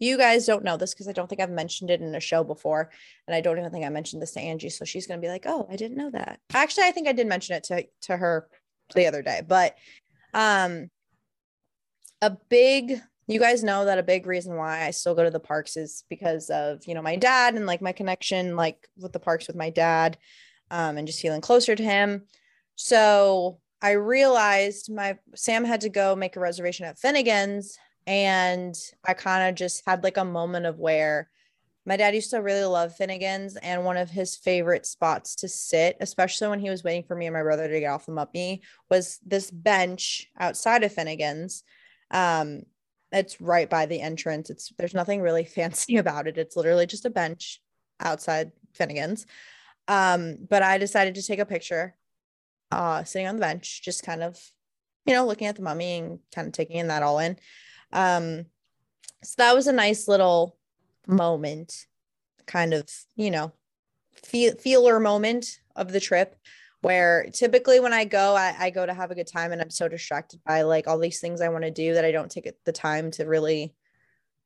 [0.00, 2.42] you guys don't know this because I don't think I've mentioned it in a show
[2.42, 2.90] before.
[3.28, 4.70] And I don't even think I mentioned this to Angie.
[4.70, 6.40] So she's going to be like, oh, I didn't know that.
[6.54, 8.48] Actually, I think I did mention it to, to her
[8.94, 9.42] the other day.
[9.46, 9.76] But
[10.32, 10.90] um,
[12.22, 13.00] a big
[13.30, 16.02] you guys know that a big reason why I still go to the parks is
[16.10, 19.54] because of, you know, my dad and like my connection, like with the parks with
[19.54, 20.18] my dad
[20.72, 22.24] um, and just feeling closer to him.
[22.74, 27.78] So I realized my Sam had to go make a reservation at Finnegan's.
[28.04, 28.74] And
[29.06, 31.30] I kind of just had like a moment of where
[31.86, 35.96] my dad used to really love Finnegan's and one of his favorite spots to sit,
[36.00, 38.60] especially when he was waiting for me and my brother to get off the Muppy,
[38.90, 41.62] was this bench outside of Finnegan's.
[42.10, 42.62] Um,
[43.12, 44.50] it's right by the entrance.
[44.50, 46.38] It's there's nothing really fancy about it.
[46.38, 47.60] It's literally just a bench
[47.98, 49.26] outside Finnegan's.
[49.88, 51.96] Um, but I decided to take a picture
[52.70, 54.38] uh sitting on the bench, just kind of,
[55.04, 57.36] you know, looking at the mummy and kind of taking in that all in.
[57.92, 58.46] Um,
[59.22, 60.56] so that was a nice little
[61.06, 61.86] moment,
[62.46, 63.52] kind of, you know,
[64.12, 66.36] feel feeler moment of the trip
[66.80, 69.70] where typically when I go, I, I, go to have a good time and I'm
[69.70, 72.50] so distracted by like all these things I want to do that I don't take
[72.64, 73.74] the time to really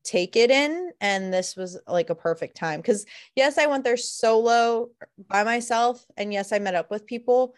[0.03, 0.91] take it in.
[1.01, 3.07] And this was like a perfect time because
[3.37, 4.91] yes, I went there solo
[5.29, 6.05] by myself.
[6.17, 7.55] And yes, I met up with people.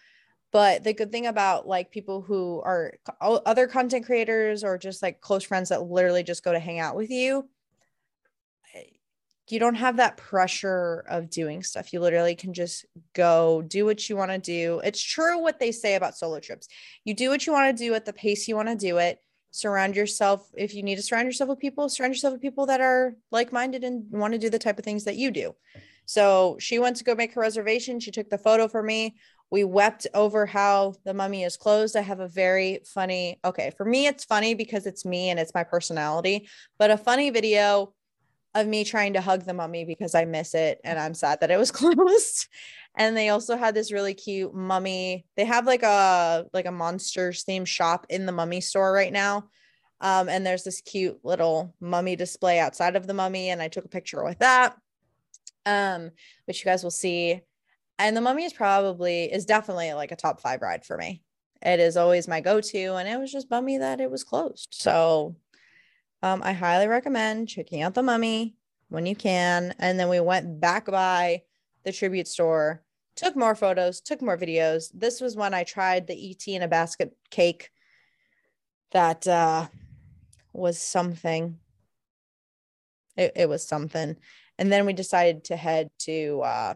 [0.52, 5.20] But the good thing about like people who are other content creators or just like
[5.20, 7.48] close friends that literally just go to hang out with you
[9.52, 11.92] you don't have that pressure of doing stuff.
[11.92, 12.84] You literally can just
[13.14, 14.80] go do what you want to do.
[14.84, 16.68] It's true what they say about solo trips.
[17.04, 19.20] You do what you want to do at the pace you want to do it.
[19.52, 22.80] Surround yourself, if you need to surround yourself with people, surround yourself with people that
[22.80, 25.54] are like minded and want to do the type of things that you do.
[26.06, 28.00] So she went to go make her reservation.
[28.00, 29.16] She took the photo for me.
[29.50, 31.96] We wept over how the mummy is closed.
[31.96, 35.54] I have a very funny, okay, for me, it's funny because it's me and it's
[35.54, 37.94] my personality, but a funny video
[38.56, 41.50] of me trying to hug the mummy because I miss it and I'm sad that
[41.50, 42.48] it was closed.
[42.96, 45.26] and they also had this really cute mummy.
[45.36, 49.48] They have like a like a monsters themed shop in the mummy store right now.
[50.00, 53.84] Um, and there's this cute little mummy display outside of the mummy, and I took
[53.84, 54.76] a picture with that.
[55.64, 56.10] Um,
[56.44, 57.40] which you guys will see.
[57.98, 61.22] And the mummy is probably is definitely like a top five ride for me.
[61.62, 64.68] It is always my go-to, and it was just bummy that it was closed.
[64.72, 65.36] So
[66.22, 68.56] um, I highly recommend checking out the mummy
[68.88, 69.74] when you can.
[69.78, 71.42] And then we went back by
[71.84, 72.82] the tribute store,
[73.14, 74.90] took more photos, took more videos.
[74.94, 77.70] This was when I tried the ET in a basket cake
[78.92, 79.66] that uh,
[80.52, 81.58] was something.
[83.16, 84.16] It, it was something.
[84.58, 86.74] And then we decided to head to uh,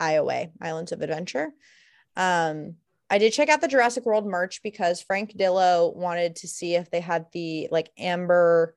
[0.00, 1.50] IOA, Islands of Adventure.
[2.16, 2.76] Um,
[3.10, 6.90] I did check out the Jurassic World merch because Frank Dillo wanted to see if
[6.90, 8.74] they had the like amber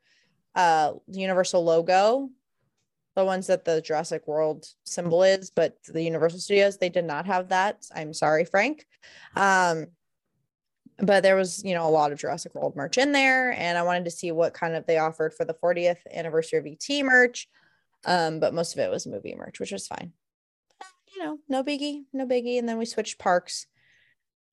[0.56, 2.30] uh universal logo
[3.16, 7.26] the ones that the Jurassic World symbol is, but the Universal Studios they did not
[7.26, 7.86] have that.
[7.96, 8.86] I'm sorry, Frank.
[9.36, 9.88] Um,
[10.98, 13.84] but there was, you know, a lot of Jurassic World merch in there, and I
[13.84, 17.48] wanted to see what kind of they offered for the 40th anniversary of ET merch.
[18.06, 20.12] Um, but most of it was movie merch, which was fine.
[21.16, 22.58] You know, no biggie, no biggie.
[22.58, 23.68] And then we switched parks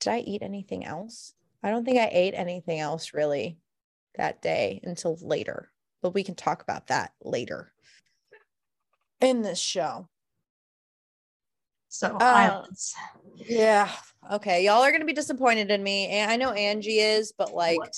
[0.00, 1.34] did I eat anything else?
[1.62, 3.58] I don't think I ate anything else really
[4.16, 5.70] that day until later,
[6.02, 7.72] but we can talk about that later
[9.20, 10.08] in this show.
[11.88, 12.64] So, uh.
[13.36, 13.90] Yeah.
[14.32, 14.64] Okay.
[14.64, 16.06] Y'all are going to be disappointed in me.
[16.06, 17.96] And I know Angie is, but like what?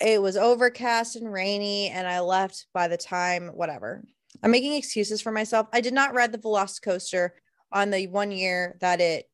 [0.00, 4.04] it was overcast and rainy, and I left by the time, whatever.
[4.42, 5.68] I'm making excuses for myself.
[5.72, 7.30] I did not ride the Velocicoaster
[7.72, 9.26] on the one year that it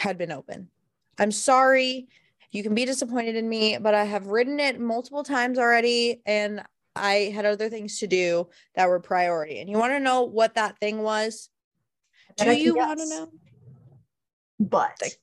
[0.00, 0.68] had been open.
[1.18, 2.08] I'm sorry.
[2.50, 6.62] You can be disappointed in me, but I have ridden it multiple times already and
[6.96, 9.60] I had other things to do that were priority.
[9.60, 11.50] And you want to know what that thing was?
[12.36, 13.28] Do you want to know?
[14.58, 15.16] But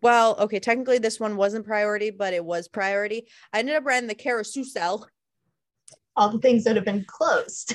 [0.00, 3.26] well, okay, technically this one wasn't priority, but it was priority.
[3.52, 5.08] I ended up riding the carousel.
[6.16, 7.74] All the things that have been closed.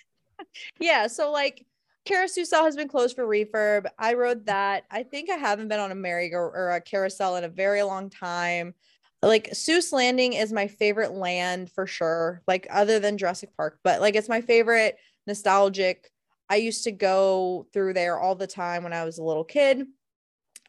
[0.80, 1.66] yeah, so like
[2.08, 3.86] Carousel has been closed for refurb.
[3.98, 4.84] I rode that.
[4.90, 7.82] I think I haven't been on a merry go or a carousel in a very
[7.82, 8.74] long time.
[9.20, 12.42] Like Seuss Landing is my favorite land for sure.
[12.48, 14.96] Like other than Jurassic Park, but like it's my favorite
[15.26, 16.10] nostalgic.
[16.48, 19.86] I used to go through there all the time when I was a little kid.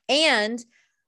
[0.10, 0.64] And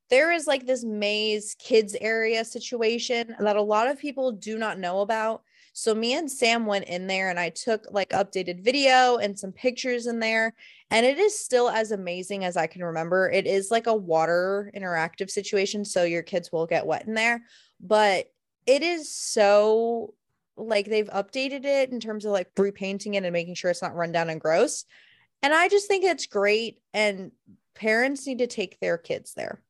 [0.09, 4.79] there is like this maze kids area situation that a lot of people do not
[4.79, 5.43] know about.
[5.73, 9.51] So me and Sam went in there and I took like updated video and some
[9.51, 10.53] pictures in there
[10.89, 13.29] and it is still as amazing as I can remember.
[13.29, 17.43] It is like a water interactive situation so your kids will get wet in there,
[17.79, 18.25] but
[18.65, 20.13] it is so
[20.57, 23.95] like they've updated it in terms of like repainting it and making sure it's not
[23.95, 24.85] run down and gross.
[25.41, 27.31] And I just think it's great and
[27.73, 29.61] parents need to take their kids there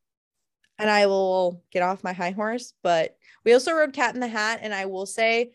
[0.82, 2.74] and I will get off my high horse.
[2.82, 5.52] But we also rode Cat in the Hat, and I will say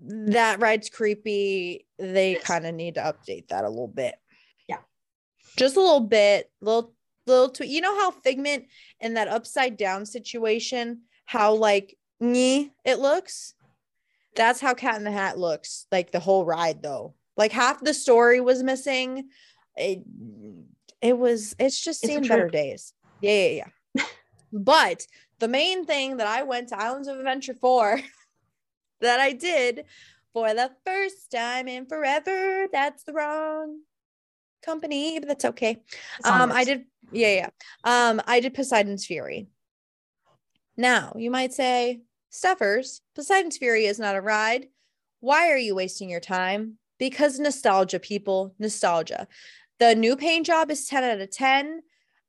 [0.00, 1.86] that ride's creepy.
[1.98, 4.14] They kind of need to update that a little bit.
[4.68, 4.78] Yeah,
[5.56, 6.94] just a little bit, little
[7.26, 7.70] little tweak.
[7.70, 8.66] You know how Figment
[9.00, 13.54] in that upside down situation, how like me it looks.
[14.36, 15.86] That's how Cat in the Hat looks.
[15.90, 17.14] Like the whole ride, though.
[17.36, 19.28] Like half the story was missing.
[19.76, 20.02] It,
[21.00, 21.54] it was.
[21.58, 22.92] It's just seen better days.
[23.20, 23.64] Yeah, yeah,
[23.96, 24.04] yeah.
[24.52, 25.06] but
[25.38, 28.00] the main thing that I went to Islands of Adventure for,
[29.00, 29.84] that I did
[30.32, 33.80] for the first time in forever, that's the wrong
[34.64, 35.82] company, but that's okay.
[36.24, 37.48] Um, I did, yeah, yeah.
[37.84, 39.48] Um, I did Poseidon's Fury.
[40.76, 44.66] Now, you might say, Stuffers, Poseidon's Fury is not a ride.
[45.20, 46.78] Why are you wasting your time?
[46.98, 49.26] Because nostalgia, people, nostalgia.
[49.78, 51.82] The new paint job is 10 out of 10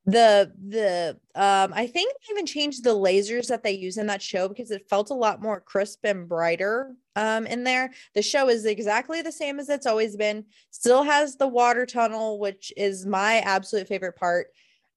[0.04, 4.20] the the um i think they even changed the lasers that they use in that
[4.20, 7.92] show because it felt a lot more crisp and brighter um in there.
[8.14, 12.38] The show is exactly the same as it's always been still has the water tunnel
[12.38, 14.48] which is my absolute favorite part.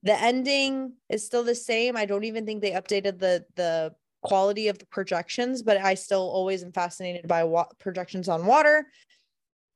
[0.03, 1.97] The ending is still the same.
[1.97, 6.28] I don't even think they updated the the quality of the projections but i still
[6.28, 8.88] always am fascinated by wa- projections on water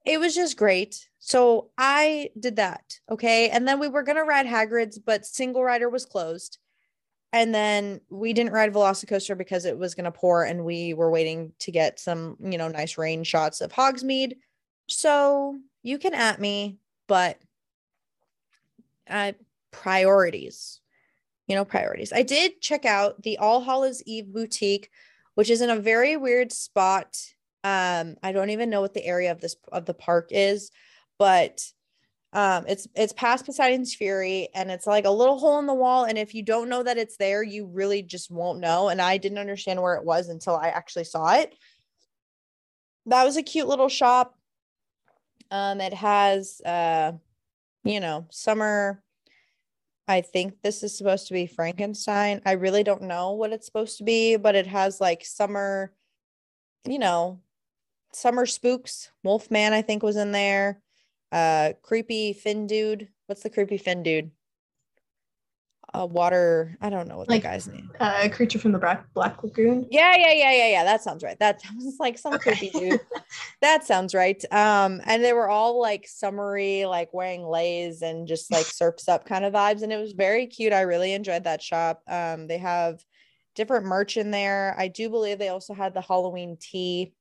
[0.10, 1.07] it was just great.
[1.20, 2.99] So I did that.
[3.12, 3.49] Okay.
[3.49, 6.57] And then we were going to ride Hagrid's, but single rider was closed.
[7.32, 11.12] And then we didn't ride Velocicoaster because it was going to pour and we were
[11.12, 14.38] waiting to get some, you know, nice rain shots of Hogsmeade.
[14.88, 17.38] So you can at me, but
[19.07, 19.34] uh,
[19.70, 20.82] priorities,
[21.45, 22.12] you know, priorities.
[22.12, 24.89] I did check out the All Hallows Eve boutique,
[25.36, 27.16] which is in a very weird spot
[27.64, 30.72] um, I don't even know what the area of this of the park is,
[31.18, 31.62] but
[32.32, 36.05] um it's it's past Poseidon's Fury and it's like a little hole in the wall.
[36.05, 38.89] And if you don't know that it's there, you really just won't know.
[38.89, 41.55] And I didn't understand where it was until I actually saw it.
[43.07, 44.36] That was a cute little shop.
[45.49, 47.14] Um, it has uh,
[47.84, 49.01] you know, summer.
[50.07, 52.41] I think this is supposed to be Frankenstein.
[52.45, 55.93] I really don't know what it's supposed to be, but it has like summer,
[56.86, 57.41] you know,
[58.14, 59.12] summer spooks.
[59.24, 60.82] Wolfman, I think, was in there.
[61.32, 63.10] Uh, creepy fin dude.
[63.28, 64.32] What's the creepy fin dude?
[65.93, 66.78] A uh, water.
[66.82, 67.89] I don't know what like, the guy's name.
[67.99, 69.88] Uh, a creature from the Black Black Lagoon.
[69.89, 70.84] Yeah, yeah, yeah, yeah, yeah.
[70.84, 71.38] That sounds right.
[71.39, 72.55] That sounds like some okay.
[72.55, 72.99] creepy dude.
[73.62, 74.43] that sounds right.
[74.51, 79.26] Um, and they were all like summery, like wearing leis and just like surfs up
[79.26, 80.74] kind of vibes, and it was very cute.
[80.74, 82.03] I really enjoyed that shop.
[82.07, 83.03] Um, they have
[83.55, 84.76] different merch in there.
[84.78, 87.14] I do believe they also had the Halloween tea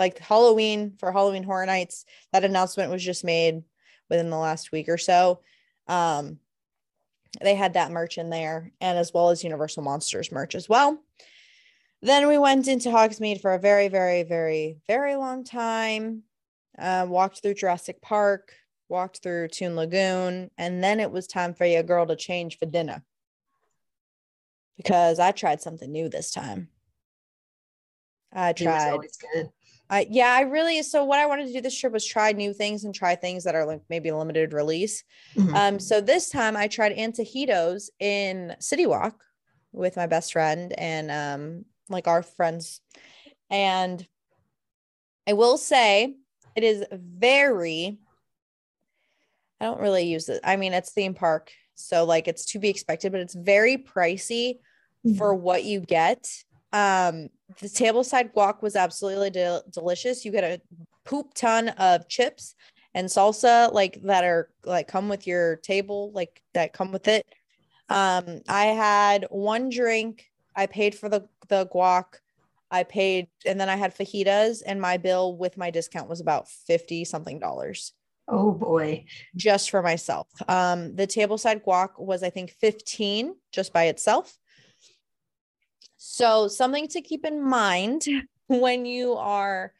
[0.00, 2.06] like Halloween for Halloween Horror Nights.
[2.32, 3.62] That announcement was just made
[4.08, 5.42] within the last week or so.
[5.86, 6.38] Um,
[7.40, 10.98] they had that merch in there, and as well as Universal Monsters merch as well.
[12.02, 16.22] Then we went into Hogsmeade for a very, very, very, very long time.
[16.78, 18.54] Uh, walked through Jurassic Park,
[18.88, 22.64] walked through Toon Lagoon, and then it was time for your girl to change for
[22.64, 23.04] dinner
[24.78, 26.68] because I tried something new this time.
[28.32, 29.00] I tried.
[30.08, 32.84] Yeah, I really so what I wanted to do this trip was try new things
[32.84, 35.02] and try things that are like maybe a limited release.
[35.36, 35.54] Mm-hmm.
[35.54, 39.20] Um, so this time I tried Antojitos in City Walk
[39.72, 42.80] with my best friend and um like our friends.
[43.50, 44.06] And
[45.28, 46.14] I will say
[46.54, 47.98] it is very
[49.60, 50.40] I don't really use it.
[50.42, 54.58] I mean, it's theme park, so like it's to be expected, but it's very pricey
[55.06, 55.16] mm-hmm.
[55.16, 56.26] for what you get.
[56.72, 57.28] Um,
[57.60, 60.24] the tableside guac was absolutely de- delicious.
[60.24, 60.60] You get a
[61.04, 62.54] poop ton of chips
[62.94, 67.26] and salsa like that are like come with your table, like that come with it.
[67.88, 70.26] Um, I had one drink.
[70.54, 72.04] I paid for the the guac.
[72.72, 76.48] I paid, and then I had fajitas, and my bill with my discount was about
[76.48, 77.92] fifty something dollars.
[78.30, 79.06] Oh boy.
[79.34, 80.28] Just for myself.
[80.48, 84.38] Um, the tableside guac was, I think, 15 just by itself.
[86.02, 88.06] So, something to keep in mind
[88.46, 89.74] when you are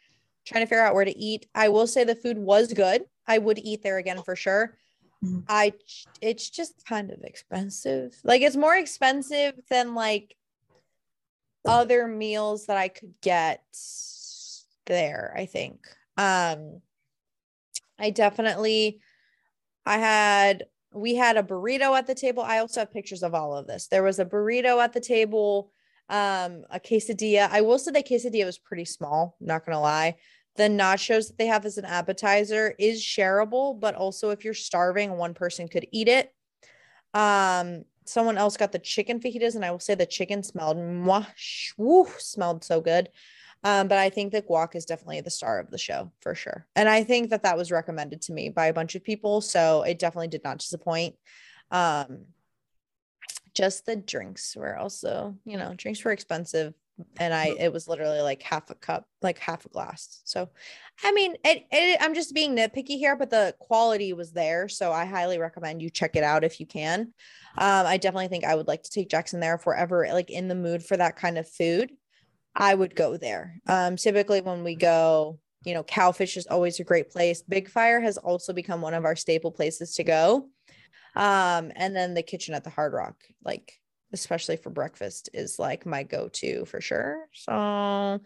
[0.44, 1.46] trying to figure out where to eat.
[1.54, 3.04] I will say the food was good.
[3.26, 4.76] I would eat there again for sure.
[5.24, 5.44] Mhm.
[5.48, 5.72] I
[6.20, 8.14] it's just kind of expensive.
[8.22, 10.36] Like it's more expensive than like
[11.66, 13.62] other meals that I could get
[14.84, 15.86] there, I think.
[16.18, 16.82] Um
[17.98, 19.00] I definitely
[19.86, 22.42] I had we had a burrito at the table.
[22.42, 23.86] I also have pictures of all of this.
[23.86, 25.72] There was a burrito at the table,
[26.10, 27.48] um, a quesadilla.
[27.50, 30.16] I will say the quesadilla was pretty small, not gonna lie.
[30.56, 35.12] The nachos that they have as an appetizer is shareable, but also if you're starving,
[35.12, 36.34] one person could eat it.
[37.14, 41.26] Um, someone else got the chicken fajitas, and I will say the chicken smelled mwah,
[41.36, 43.08] sh- woo, smelled so good.
[43.62, 46.66] Um, but I think that guac is definitely the star of the show for sure.
[46.74, 49.42] And I think that that was recommended to me by a bunch of people.
[49.42, 51.14] So it definitely did not disappoint.
[51.70, 52.24] Um,
[53.54, 56.74] just the drinks were also, you know, drinks were expensive.
[57.18, 60.20] And I, it was literally like half a cup, like half a glass.
[60.24, 60.50] So,
[61.02, 64.68] I mean, it, it, I'm just being nitpicky here, but the quality was there.
[64.68, 67.12] So I highly recommend you check it out if you can.
[67.56, 70.30] Um, I definitely think I would like to take Jackson there if we're ever like
[70.30, 71.90] in the mood for that kind of food.
[72.54, 73.60] I would go there.
[73.66, 77.42] Um, typically when we go, you know, Cowfish is always a great place.
[77.42, 80.48] Big Fire has also become one of our staple places to go.
[81.16, 83.80] Um, and then the kitchen at the Hard Rock, like
[84.12, 87.26] especially for breakfast, is like my go-to for sure.
[87.32, 88.20] So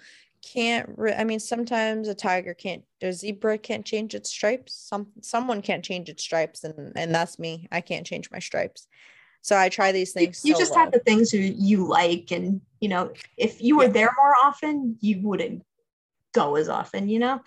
[0.53, 4.74] can't re- I mean sometimes a tiger can't a zebra can't change its stripes.
[4.74, 7.68] Some someone can't change its stripes, and and that's me.
[7.72, 8.87] I can't change my stripes.
[9.41, 10.41] So I try these You, things.
[10.43, 13.85] you so just have the things you, you like, and you know, if you were
[13.85, 13.89] Yeah.
[13.89, 15.62] there more often, you wouldn't
[16.32, 17.09] go as often.
[17.09, 17.41] You know.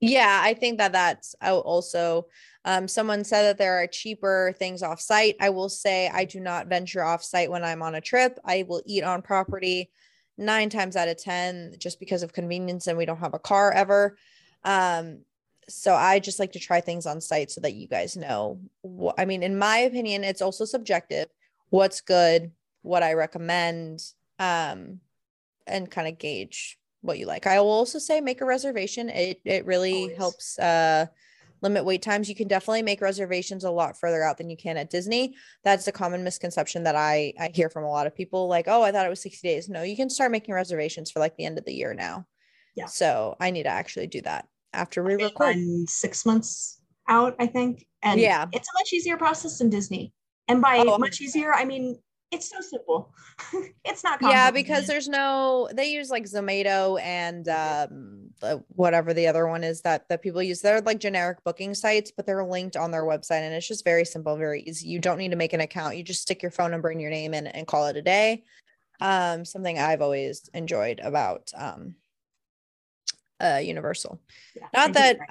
[0.00, 2.26] Yeah, I think that that's also
[2.64, 5.36] um, someone said that there are cheaper things off site.
[5.40, 8.38] I will say I do not venture off site when I'm on a trip.
[8.44, 9.90] I will eat on property
[10.36, 13.72] nine times out of 10 just because of convenience and we don't have a car
[13.72, 14.16] ever.
[14.64, 15.20] Um,
[15.68, 18.60] so I just like to try things on site so that you guys know.
[18.82, 21.26] What, I mean, in my opinion, it's also subjective.
[21.70, 24.00] What's good, what I recommend,
[24.38, 25.00] um,
[25.66, 27.46] and kind of gauge what you like.
[27.46, 29.08] I will also say make a reservation.
[29.08, 30.16] It it really Always.
[30.16, 31.06] helps uh
[31.60, 32.28] limit wait times.
[32.28, 35.34] You can definitely make reservations a lot further out than you can at Disney.
[35.64, 38.82] That's a common misconception that I I hear from a lot of people like, "Oh,
[38.82, 41.44] I thought it was 60 days." No, you can start making reservations for like the
[41.44, 42.26] end of the year now.
[42.74, 42.86] Yeah.
[42.86, 45.56] So, I need to actually do that after we record.
[45.88, 47.86] six months out, I think.
[48.02, 48.46] And Yeah.
[48.52, 50.12] it's a much easier process than Disney.
[50.46, 51.98] And by Oh, much easier, I mean
[52.30, 53.12] it's so simple.
[53.84, 58.30] it's not Yeah, because there's no they use like Zomato and um
[58.68, 60.60] whatever the other one is that that people use.
[60.60, 64.04] They're like generic booking sites, but they're linked on their website and it's just very
[64.04, 64.88] simple, very easy.
[64.88, 65.96] You don't need to make an account.
[65.96, 68.44] You just stick your phone number and your name in and call it a day.
[69.00, 71.94] Um something I've always enjoyed about um
[73.40, 74.20] uh Universal.
[74.54, 75.26] Yeah, Not that I that agree.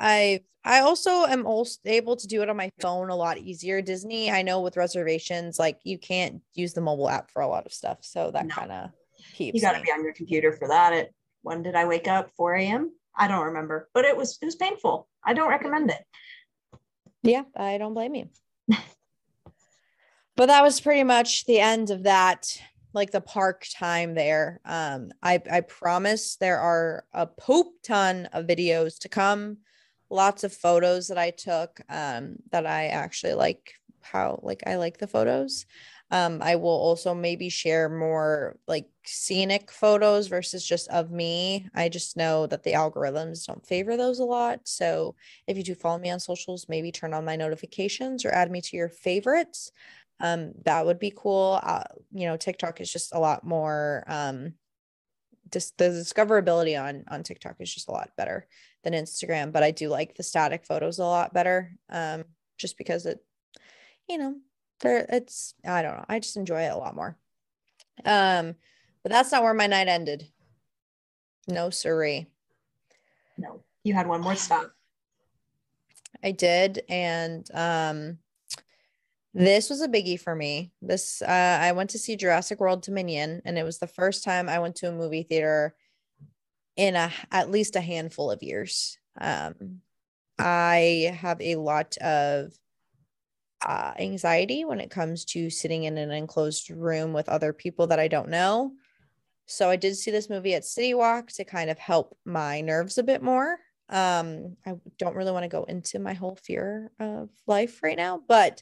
[0.68, 3.82] I also am also able to do it on my phone a lot easier.
[3.82, 7.66] Disney, I know with reservations, like you can't use the mobile app for a lot
[7.66, 8.00] of stuff.
[8.02, 8.54] So that No.
[8.54, 8.90] kind of
[9.34, 9.86] keeps you got to me.
[9.86, 10.92] be on your computer for that.
[10.92, 11.10] At
[11.42, 12.32] when did I wake up?
[12.36, 12.92] 4 a.m.
[13.16, 15.08] I don't remember, but it was it was painful.
[15.24, 16.04] I don't recommend it.
[17.24, 18.30] Yeah, I don't blame you.
[20.36, 22.46] but that was pretty much the end of that,
[22.94, 24.60] like the park time there.
[24.66, 29.60] Um, I I promise there are a poop ton of videos to come,
[30.10, 34.98] lots of photos that I took um that I actually like how like I like
[34.98, 35.66] the photos.
[36.10, 41.68] Um, I will also maybe share more like scenic photos versus just of me.
[41.76, 44.62] I just know that the algorithms don't favor those a lot.
[44.64, 45.16] So
[45.48, 48.62] if you do follow me on socials, maybe turn on my notifications or add me
[48.62, 49.72] to your favorites.
[50.22, 51.60] Um, that would be cool.
[51.62, 51.84] Uh,
[52.14, 54.54] you know, TikTok is just a lot more um
[55.52, 58.48] just the discoverability on on TikTok is just a lot better
[58.84, 61.72] than Instagram, but I do like the static photos a lot better.
[61.90, 62.26] Um,
[62.58, 63.20] just because it,
[64.08, 64.36] you know,
[64.82, 67.18] there it's I don't know, I just enjoy it a lot more.
[68.06, 68.56] Um,
[69.04, 70.28] but that's not where my night ended.
[71.48, 72.28] No siree.
[73.38, 74.72] No, you had one more stop.
[76.24, 76.84] I did.
[76.90, 78.18] And um
[79.34, 80.72] this was a biggie for me.
[80.82, 84.50] This uh I went to see Jurassic World Dominion and it was the first time
[84.50, 85.76] I went to a movie theater
[86.78, 88.98] in a at least a handful of years.
[89.20, 89.82] Um
[90.40, 92.54] I have a lot of
[93.66, 98.00] uh, anxiety when it comes to sitting in an enclosed room with other people that
[98.00, 98.74] I don't know.
[99.48, 102.98] So I did see this movie at City Walk to kind of help my nerves
[102.98, 103.58] a bit more.
[103.90, 108.22] Um, I don't really want to go into my whole fear of life right now,
[108.28, 108.62] but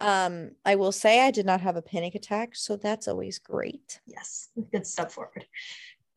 [0.00, 4.00] um, I will say I did not have a panic attack, so that's always great.
[4.06, 5.46] Yes, good step forward.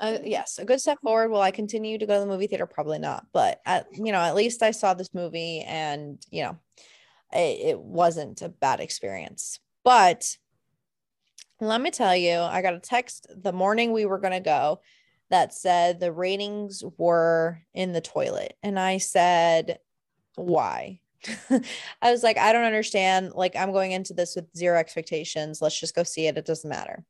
[0.01, 1.29] Uh, yes, a good step forward.
[1.29, 2.65] Will I continue to go to the movie theater?
[2.65, 6.57] Probably not, but at you know, at least I saw this movie, and you know,
[7.31, 9.59] it, it wasn't a bad experience.
[9.83, 10.37] But
[11.59, 14.81] let me tell you, I got a text the morning we were gonna go
[15.29, 19.77] that said the ratings were in the toilet, and I said,
[20.35, 20.99] why?
[22.01, 23.33] I was like, I don't understand.
[23.35, 25.61] Like, I'm going into this with zero expectations.
[25.61, 26.39] Let's just go see it.
[26.39, 27.05] It doesn't matter.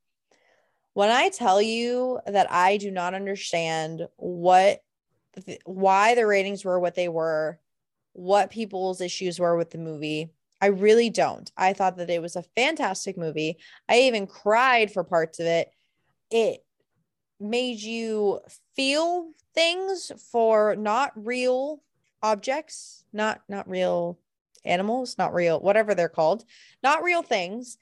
[0.93, 4.83] When I tell you that I do not understand what,
[5.65, 7.59] why the ratings were what they were,
[8.13, 10.31] what people's issues were with the movie,
[10.61, 11.51] I really don't.
[11.57, 13.57] I thought that it was a fantastic movie.
[13.89, 15.71] I even cried for parts of it.
[16.29, 16.63] It
[17.39, 18.39] made you
[18.75, 21.81] feel things for not real
[22.21, 24.19] objects, not not real
[24.63, 26.45] animals, not real whatever they're called,
[26.83, 27.77] not real things.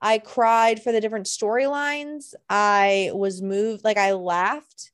[0.00, 2.34] I cried for the different storylines.
[2.48, 4.92] I was moved, like I laughed.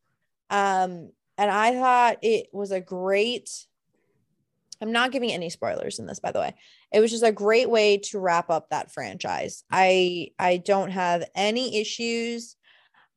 [0.50, 3.66] Um, and I thought it was a great
[4.80, 6.54] I'm not giving any spoilers in this by the way.
[6.92, 9.64] It was just a great way to wrap up that franchise.
[9.70, 12.57] I I don't have any issues.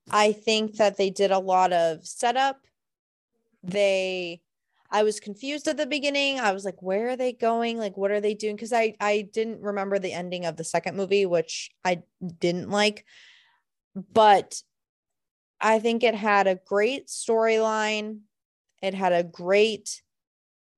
[0.10, 2.62] I think that they did a lot of setup.
[3.62, 4.42] They
[4.92, 6.40] I was confused at the beginning.
[6.40, 7.78] I was like, where are they going?
[7.78, 8.56] Like, what are they doing?
[8.56, 12.04] Because I I didn't remember the ending of the second movie, which I
[12.40, 13.06] didn't like.
[13.96, 14.62] But
[15.62, 18.22] I think it had a great storyline.
[18.82, 20.02] It had a great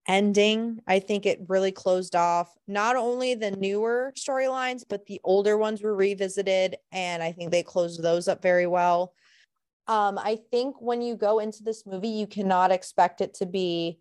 [0.07, 0.79] ending.
[0.87, 5.81] I think it really closed off not only the newer storylines, but the older ones
[5.81, 6.77] were revisited.
[6.91, 9.13] And I think they closed those up very well.
[9.87, 13.99] Um, I think when you go into this movie, you cannot expect it to be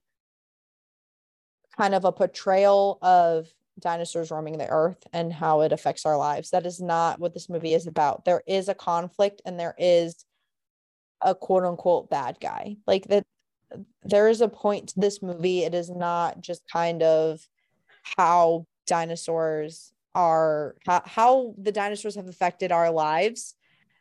[1.77, 6.51] kind of a portrayal of dinosaurs roaming the earth and how it affects our lives.
[6.51, 8.25] That is not what this movie is about.
[8.25, 10.25] There is a conflict and there is
[11.23, 12.77] a quote unquote bad guy.
[12.87, 13.25] Like that
[14.03, 15.65] there is a point to this movie.
[15.65, 17.41] It is not just kind of
[18.03, 23.55] how dinosaurs are how, how the dinosaurs have affected our lives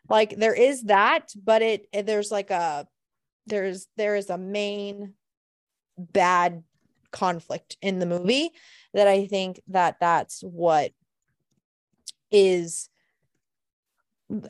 [0.09, 2.87] like there is that but it, there's like a
[3.47, 5.13] there's there is a main
[5.97, 6.63] bad
[7.11, 8.51] conflict in the movie
[8.93, 10.91] that i think that that's what
[12.31, 12.89] is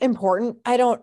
[0.00, 0.58] important.
[0.64, 1.02] I don't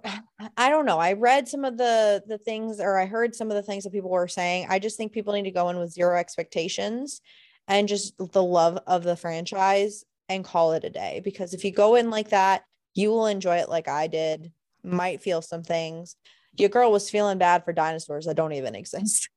[0.58, 1.00] i don't know.
[1.00, 3.94] I read some of the the things or i heard some of the things that
[3.94, 4.68] people were saying.
[4.70, 7.22] I just think people need to go in with zero expectations
[7.68, 11.22] and just the love of the franchise and call it a day.
[11.24, 12.64] Because if you go in like that
[12.98, 14.52] you will enjoy it like I did,
[14.84, 16.16] might feel some things.
[16.58, 19.30] Your girl was feeling bad for dinosaurs that don't even exist.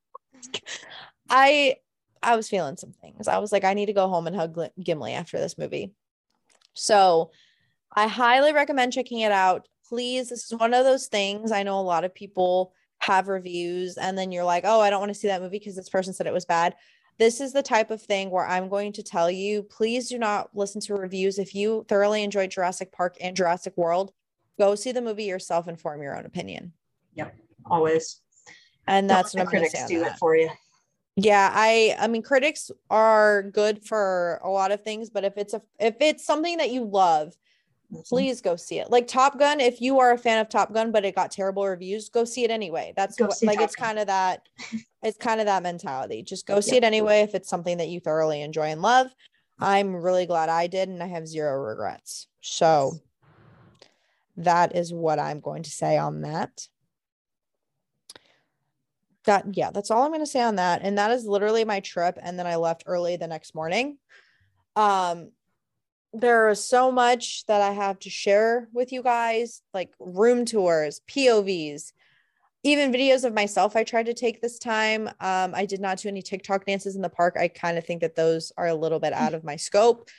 [1.29, 1.75] I
[2.23, 3.27] I was feeling some things.
[3.27, 5.91] I was like, I need to go home and hug Gimli after this movie.
[6.73, 7.31] So
[7.95, 9.67] I highly recommend checking it out.
[9.87, 11.51] Please, this is one of those things.
[11.51, 14.99] I know a lot of people have reviews, and then you're like, oh, I don't
[14.99, 16.75] want to see that movie because this person said it was bad
[17.21, 20.49] this is the type of thing where I'm going to tell you please do not
[20.55, 21.37] listen to reviews.
[21.37, 24.11] If you thoroughly enjoyed Jurassic Park and Jurassic World,
[24.57, 26.73] go see the movie yourself and form your own opinion.
[27.13, 27.35] Yep,
[27.67, 28.21] always.
[28.87, 30.49] And that's what critics do it for you.
[31.15, 35.53] Yeah, I I mean critics are good for a lot of things, but if it's
[35.53, 37.35] a if it's something that you love.
[38.05, 38.89] Please go see it.
[38.89, 41.67] Like Top Gun, if you are a fan of Top Gun but it got terrible
[41.67, 42.93] reviews, go see it anyway.
[42.95, 44.47] That's what, like Top it's kind of that
[45.03, 46.23] it's kind of that mentality.
[46.23, 46.77] Just go see yeah.
[46.77, 49.07] it anyway if it's something that you thoroughly enjoy and love.
[49.59, 52.27] I'm really glad I did, and I have zero regrets.
[52.41, 52.93] So
[54.37, 56.67] that is what I'm going to say on that.
[59.25, 60.81] That yeah, that's all I'm going to say on that.
[60.83, 62.17] And that is literally my trip.
[62.21, 63.97] And then I left early the next morning.
[64.75, 65.31] Um,
[66.13, 71.01] there is so much that I have to share with you guys, like room tours,
[71.09, 71.93] POVs,
[72.63, 75.07] even videos of myself I tried to take this time.
[75.19, 77.35] Um, I did not do any TikTok dances in the park.
[77.39, 80.09] I kind of think that those are a little bit out of my scope.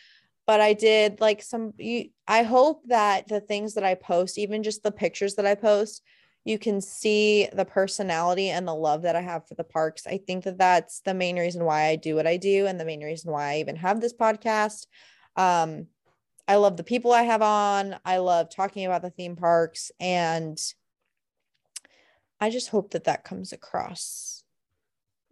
[0.44, 1.72] But I did like some.
[1.78, 5.54] You, I hope that the things that I post, even just the pictures that I
[5.54, 6.02] post,
[6.44, 10.04] you can see the personality and the love that I have for the parks.
[10.04, 12.84] I think that that's the main reason why I do what I do, and the
[12.84, 14.86] main reason why I even have this podcast.
[15.36, 15.86] Um,
[16.46, 17.96] I love the people I have on.
[18.04, 20.58] I love talking about the theme parks and
[22.40, 24.42] I just hope that that comes across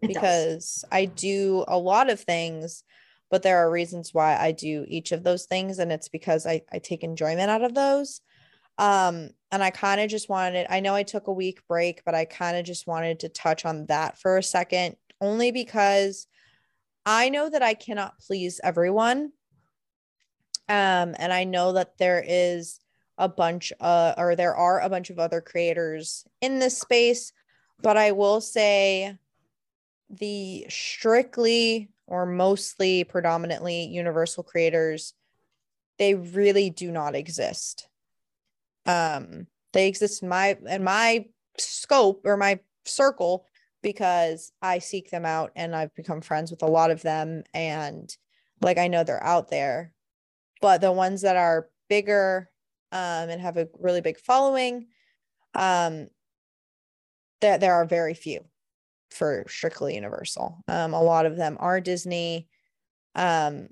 [0.00, 0.84] it because does.
[0.92, 2.84] I do a lot of things,
[3.30, 5.80] but there are reasons why I do each of those things.
[5.80, 8.20] And it's because I, I take enjoyment out of those.
[8.78, 12.14] Um, and I kind of just wanted, I know I took a week break, but
[12.14, 16.28] I kind of just wanted to touch on that for a second only because
[17.04, 19.32] I know that I cannot please everyone.
[20.70, 22.78] Um, and I know that there is
[23.18, 27.32] a bunch uh, or there are a bunch of other creators in this space,
[27.82, 29.16] but I will say
[30.08, 35.14] the strictly or mostly predominantly universal creators
[35.98, 37.86] they really do not exist
[38.86, 41.24] um they exist in my in my
[41.58, 43.46] scope or my circle
[43.82, 48.14] because I seek them out and I've become friends with a lot of them and
[48.60, 49.92] like I know they're out there.
[50.60, 52.50] But the ones that are bigger
[52.92, 54.88] um, and have a really big following,
[55.54, 56.08] um,
[57.40, 58.44] there there are very few
[59.10, 60.62] for strictly Universal.
[60.68, 62.48] Um, a lot of them are Disney,
[63.14, 63.68] um,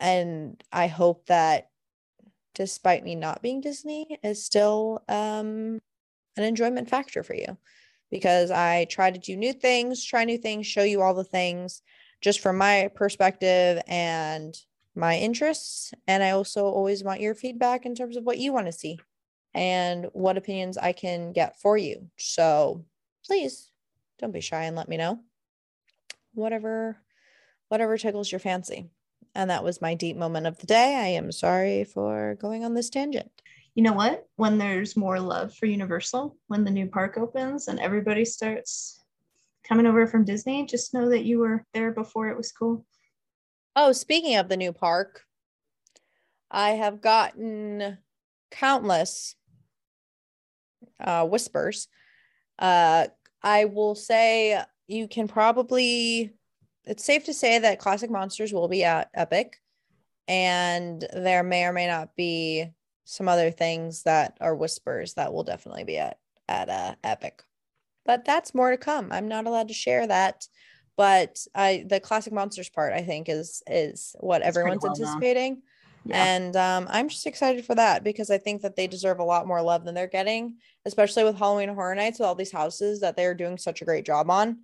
[0.00, 1.68] and I hope that
[2.54, 5.80] despite me not being Disney, is still um,
[6.36, 7.56] an enjoyment factor for you
[8.10, 11.82] because I try to do new things, try new things, show you all the things
[12.20, 14.54] just from my perspective and
[15.00, 15.92] my interests.
[16.06, 18.98] And I also always want your feedback in terms of what you want to see
[19.54, 22.08] and what opinions I can get for you.
[22.16, 22.84] So
[23.26, 23.72] please
[24.18, 25.20] don't be shy and let me know.
[26.34, 26.98] Whatever,
[27.68, 28.86] whatever tickles your fancy.
[29.34, 30.96] And that was my deep moment of the day.
[30.96, 33.30] I am sorry for going on this tangent
[33.74, 34.26] you know what?
[34.36, 39.02] When there's more love for Universal, when the new park opens and everybody starts
[39.66, 42.84] coming over from Disney, just know that you were there before it was cool.
[43.76, 45.22] Oh, speaking of the new park,
[46.50, 47.98] I have gotten
[48.50, 49.36] countless
[50.98, 51.88] uh, whispers.
[52.58, 53.06] Uh,
[53.42, 56.32] I will say you can probably,
[56.84, 59.56] it's safe to say that Classic Monsters will be at Epic,
[60.26, 62.66] and there may or may not be
[63.04, 66.18] some other things that are whispers that will definitely be at
[66.48, 67.42] at uh, Epic.
[68.04, 69.12] But that's more to come.
[69.12, 70.46] I'm not allowed to share that,
[71.00, 75.62] but I the classic monsters part I think is is what everyone's well anticipating.
[76.04, 76.22] Yeah.
[76.22, 79.46] And um, I'm just excited for that because I think that they deserve a lot
[79.46, 83.16] more love than they're getting, especially with Halloween Horror Nights with all these houses that
[83.16, 84.58] they're doing such a great job on.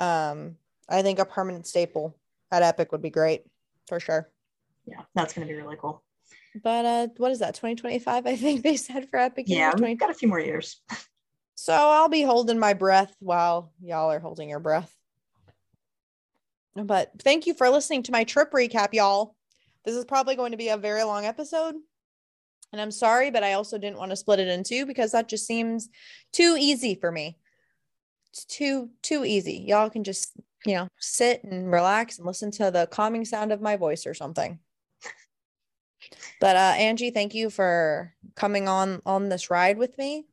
[0.00, 0.56] Um,
[0.88, 2.18] I think a permanent staple
[2.50, 3.42] at Epic would be great
[3.86, 4.28] for sure.
[4.86, 6.02] Yeah, that's going to be really cool.
[6.64, 7.54] But uh, what is that?
[7.54, 9.44] 2025, I think they said for Epic.
[9.48, 10.80] Yeah, we've got a few more years.
[11.54, 14.92] So I'll be holding my breath while y'all are holding your breath.
[16.84, 19.34] But thank you for listening to my trip recap, y'all.
[19.84, 21.74] This is probably going to be a very long episode.
[22.72, 25.28] And I'm sorry, but I also didn't want to split it in two because that
[25.28, 25.88] just seems
[26.32, 27.38] too easy for me.
[28.32, 29.64] It's too, too easy.
[29.66, 30.32] Y'all can just,
[30.66, 34.14] you know, sit and relax and listen to the calming sound of my voice or
[34.14, 34.58] something.
[36.40, 40.26] But uh, Angie, thank you for coming on on this ride with me.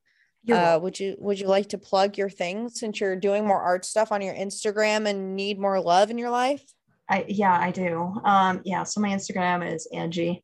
[0.51, 3.85] Uh, would you would you like to plug your things since you're doing more art
[3.85, 6.63] stuff on your Instagram and need more love in your life?
[7.09, 8.13] I yeah, I do.
[8.23, 10.43] Um, yeah, so my Instagram is Angie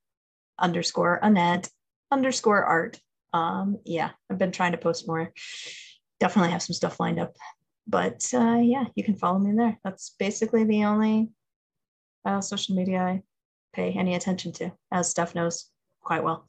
[0.58, 1.70] underscore Annette
[2.12, 3.00] underscore art.
[3.34, 5.34] Um, yeah, I've been trying to post more.
[6.20, 7.36] Definitely have some stuff lined up.
[7.88, 9.78] But uh, yeah, you can follow me there.
[9.84, 11.30] That's basically the only
[12.26, 13.24] uh, social media I
[13.74, 15.66] pay any attention to, as Steph knows
[16.02, 16.48] quite well.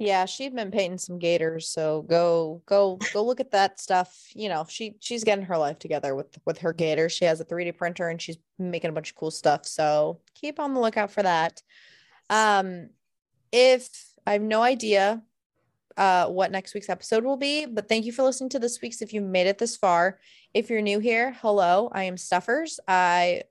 [0.00, 4.30] Yeah, she'd been painting some gators, so go go go look at that stuff.
[4.34, 7.12] You know, she she's getting her life together with with her gators.
[7.12, 9.66] She has a 3D printer and she's making a bunch of cool stuff.
[9.66, 11.60] So keep on the lookout for that.
[12.30, 12.88] Um,
[13.52, 13.90] if
[14.26, 15.22] I have no idea
[15.98, 19.02] uh what next week's episode will be, but thank you for listening to this week's.
[19.02, 20.18] If you made it this far,
[20.54, 22.80] if you're new here, hello, I am Stuffers.
[22.88, 23.42] I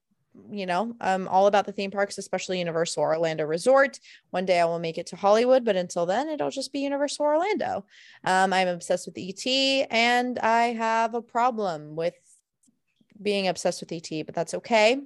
[0.51, 3.99] you know, I'm all about the theme parks, especially Universal Orlando Resort.
[4.31, 7.25] One day I will make it to Hollywood, but until then, it'll just be Universal
[7.25, 7.85] Orlando.
[8.23, 9.45] Um, I'm obsessed with ET
[9.91, 12.15] and I have a problem with
[13.21, 15.01] being obsessed with ET, but that's okay.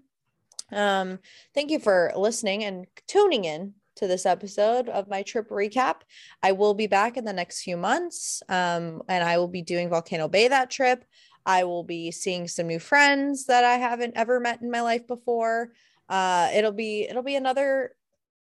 [0.72, 1.20] Um,
[1.54, 5.98] thank you for listening and tuning in to this episode of my trip recap.
[6.42, 9.90] I will be back in the next few months um, and I will be doing
[9.90, 11.06] Volcano Bay that trip.
[11.46, 15.08] I will be seeing some new friends that I haven't ever met in my life
[15.08, 15.72] before.
[16.10, 17.96] Uh, it'll be it'll be another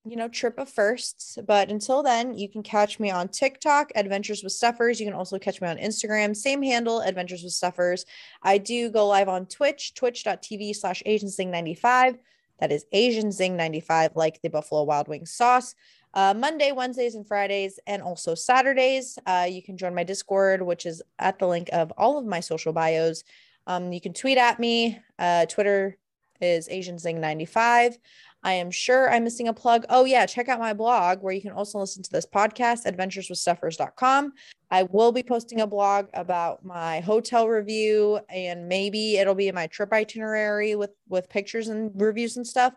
[0.06, 4.44] you know trip of firsts but until then you can catch me on tiktok adventures
[4.44, 5.00] with stuffers.
[5.00, 8.06] You can also catch me on instagram same handle adventures with stuffers.
[8.42, 12.18] I do go live on twitch twitch.tv slash asianzing95
[12.60, 15.76] that is AsianZing95, like the buffalo wild wings sauce
[16.14, 19.18] uh, Monday, Wednesdays, and Fridays, and also Saturdays.
[19.26, 22.40] Uh, you can join my Discord, which is at the link of all of my
[22.40, 23.24] social bios.
[23.68, 25.00] Um, you can tweet at me.
[25.18, 25.98] Uh, Twitter
[26.42, 27.98] is AsianZing95.
[28.46, 29.86] I am sure I'm missing a plug.
[29.90, 34.34] Oh, yeah, check out my blog where you can also listen to this podcast, adventureswithstuffers.com.
[34.70, 39.56] I will be posting a blog about my hotel review and maybe it'll be in
[39.56, 42.74] my trip itinerary with with pictures and reviews and stuff.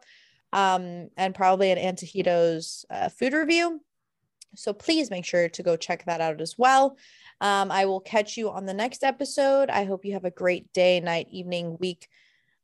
[0.57, 3.81] Um, and probably an Antojitos uh, food review.
[4.55, 6.97] So please make sure to go check that out as well.
[7.43, 9.69] Um, I will catch you on the next episode.
[9.69, 12.09] I hope you have a great day, night, evening, week,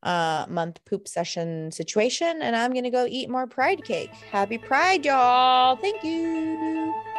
[0.02, 2.40] uh, month poop session situation.
[2.40, 4.14] And I'm going to go eat more pride cake.
[4.30, 5.76] Happy pride, y'all.
[5.76, 7.11] Thank you.